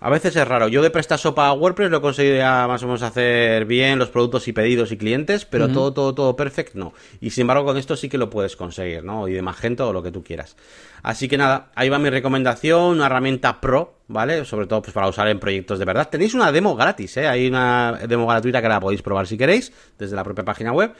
[0.00, 0.68] a veces es raro.
[0.68, 4.10] Yo de PrestaShop a WordPress lo he conseguido ya más o menos hacer bien los
[4.10, 6.92] productos y pedidos y clientes, pero todo, todo, todo perfecto no.
[7.20, 9.26] Y sin embargo con esto sí que lo puedes conseguir, ¿no?
[9.28, 10.56] Y de Magento o lo que tú quieras.
[11.02, 14.44] Así que nada, ahí va mi recomendación, una herramienta pro, ¿vale?
[14.44, 16.08] Sobre todo pues para usar en proyectos de verdad.
[16.10, 17.26] Tenéis una demo gratis, ¿eh?
[17.26, 20.92] Hay una demo gratuita que la podéis probar si queréis, desde la propia página web.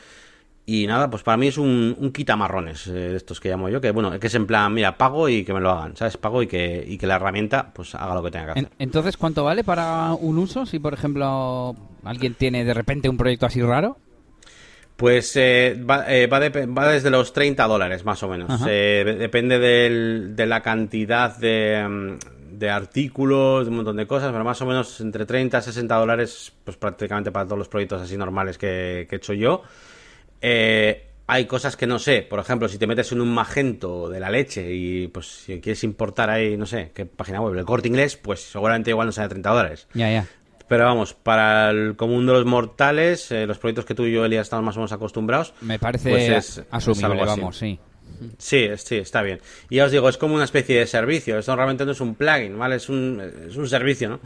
[0.67, 3.81] Y nada, pues para mí es un, un quitamarrones eh, de estos que llamo yo,
[3.81, 6.17] que bueno, que es en plan, mira, pago y que me lo hagan, ¿sabes?
[6.17, 8.71] Pago y que, y que la herramienta pues haga lo que tenga que hacer.
[8.79, 10.67] Entonces, ¿cuánto vale para un uso?
[10.67, 13.97] Si, por ejemplo, alguien tiene de repente un proyecto así raro.
[14.97, 18.63] Pues eh, va, eh, va, desde los 30 dólares, más o menos.
[18.65, 24.61] depende de la cantidad de, mm, de, artículos, de un montón de cosas, pero más
[24.61, 28.59] o menos entre 30 y 60 dólares, pues prácticamente para todos los proyectos así normales
[28.59, 29.63] que, que he hecho yo.
[30.41, 32.23] Eh, hay cosas que no sé.
[32.23, 35.85] Por ejemplo, si te metes en un magento de la leche y pues si quieres
[35.85, 39.29] importar ahí, no sé, qué página web, el corte inglés, pues seguramente igual no sale
[39.29, 39.87] 30 dólares.
[39.95, 40.27] Ya, ya.
[40.67, 44.25] Pero vamos, para el común de los mortales, eh, los proyectos que tú y yo,
[44.25, 45.53] Elías, estamos más o menos acostumbrados.
[45.61, 47.79] Me parece pues asumible, vamos, sí.
[48.39, 49.41] Sí, sí, está bien.
[49.69, 51.39] Y ya os digo, es como una especie de servicio.
[51.39, 52.77] Esto realmente no es un plugin, ¿vale?
[52.77, 54.21] Es un, es un servicio, ¿no?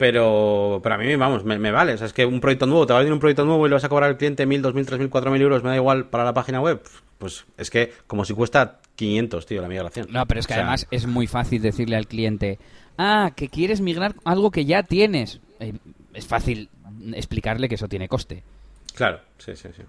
[0.00, 1.92] Pero, pero a mí, vamos, me, vale.
[1.92, 3.68] O sea, es que un proyecto nuevo, te va a venir un proyecto nuevo y
[3.68, 6.24] le vas a cobrar al cliente 1.000, 2.000, 3.000, 4.000 euros, me da igual para
[6.24, 6.80] la página web.
[7.18, 10.06] Pues es que como si cuesta 500, tío, la migración.
[10.08, 12.58] No, pero es que además es muy fácil decirle al cliente,
[12.96, 15.38] ah, que quieres migrar algo que ya tienes.
[15.58, 15.74] Eh,
[16.14, 16.70] es fácil
[17.12, 18.42] explicarle que eso tiene coste.
[18.94, 19.82] Claro, sí, sí, sí.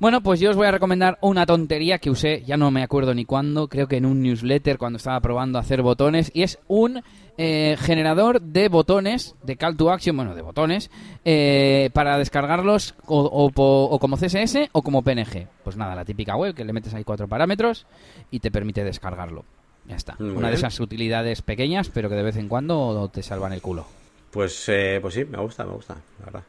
[0.00, 3.12] Bueno, pues yo os voy a recomendar una tontería que usé, ya no me acuerdo
[3.12, 6.58] ni cuándo, creo que en un newsletter cuando estaba probando a hacer botones, y es
[6.68, 7.02] un
[7.36, 10.90] eh, generador de botones, de call to action, bueno, de botones,
[11.26, 15.48] eh, para descargarlos o, como CSS o como PNG.
[15.62, 17.86] Pues nada, la típica web que le metes ahí cuatro parámetros
[18.30, 19.44] y te permite descargarlo.
[19.86, 20.16] Ya está.
[20.18, 23.86] una de esas utilidades pequeñas, pero que de vez en cuando te salvan el culo.
[24.30, 26.42] Pues, eh, pues sí, me gusta, me gusta, la verdad.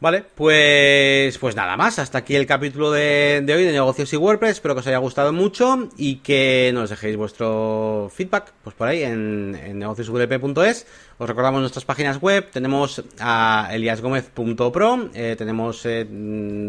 [0.00, 1.98] Vale, pues, pues nada más.
[1.98, 4.52] Hasta aquí el capítulo de, hoy de negocios y WordPress.
[4.52, 9.02] Espero que os haya gustado mucho y que nos dejéis vuestro feedback pues por ahí
[9.02, 10.86] en, en negocioswp.es.
[11.20, 12.48] Os recordamos nuestras páginas web.
[12.50, 15.10] Tenemos a eliasgomez.pro.
[15.12, 16.06] Eh, tenemos eh,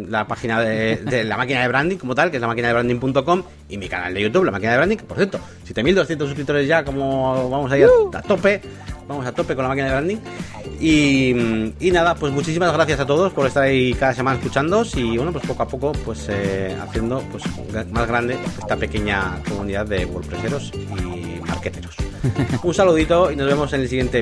[0.10, 3.44] la página de, la máquina de branding como tal, que es la máquina de branding.com.
[3.70, 4.98] Y mi canal de YouTube, la máquina de branding.
[4.98, 7.88] Por cierto, 7200 suscriptores ya, como vamos ahí a,
[8.18, 8.62] a tope.
[9.08, 10.18] Vamos a tope con la máquina de branding.
[10.82, 11.34] Y,
[11.92, 15.46] nada, pues muchísimas gracias a todos por estar ahí cada semana escuchando y bueno, pues
[15.46, 17.44] poco a poco pues eh, haciendo pues
[17.92, 21.96] más grande esta pequeña comunidad de WordPresseros y marqueteros.
[22.64, 24.22] Un saludito y nos vemos en el siguiente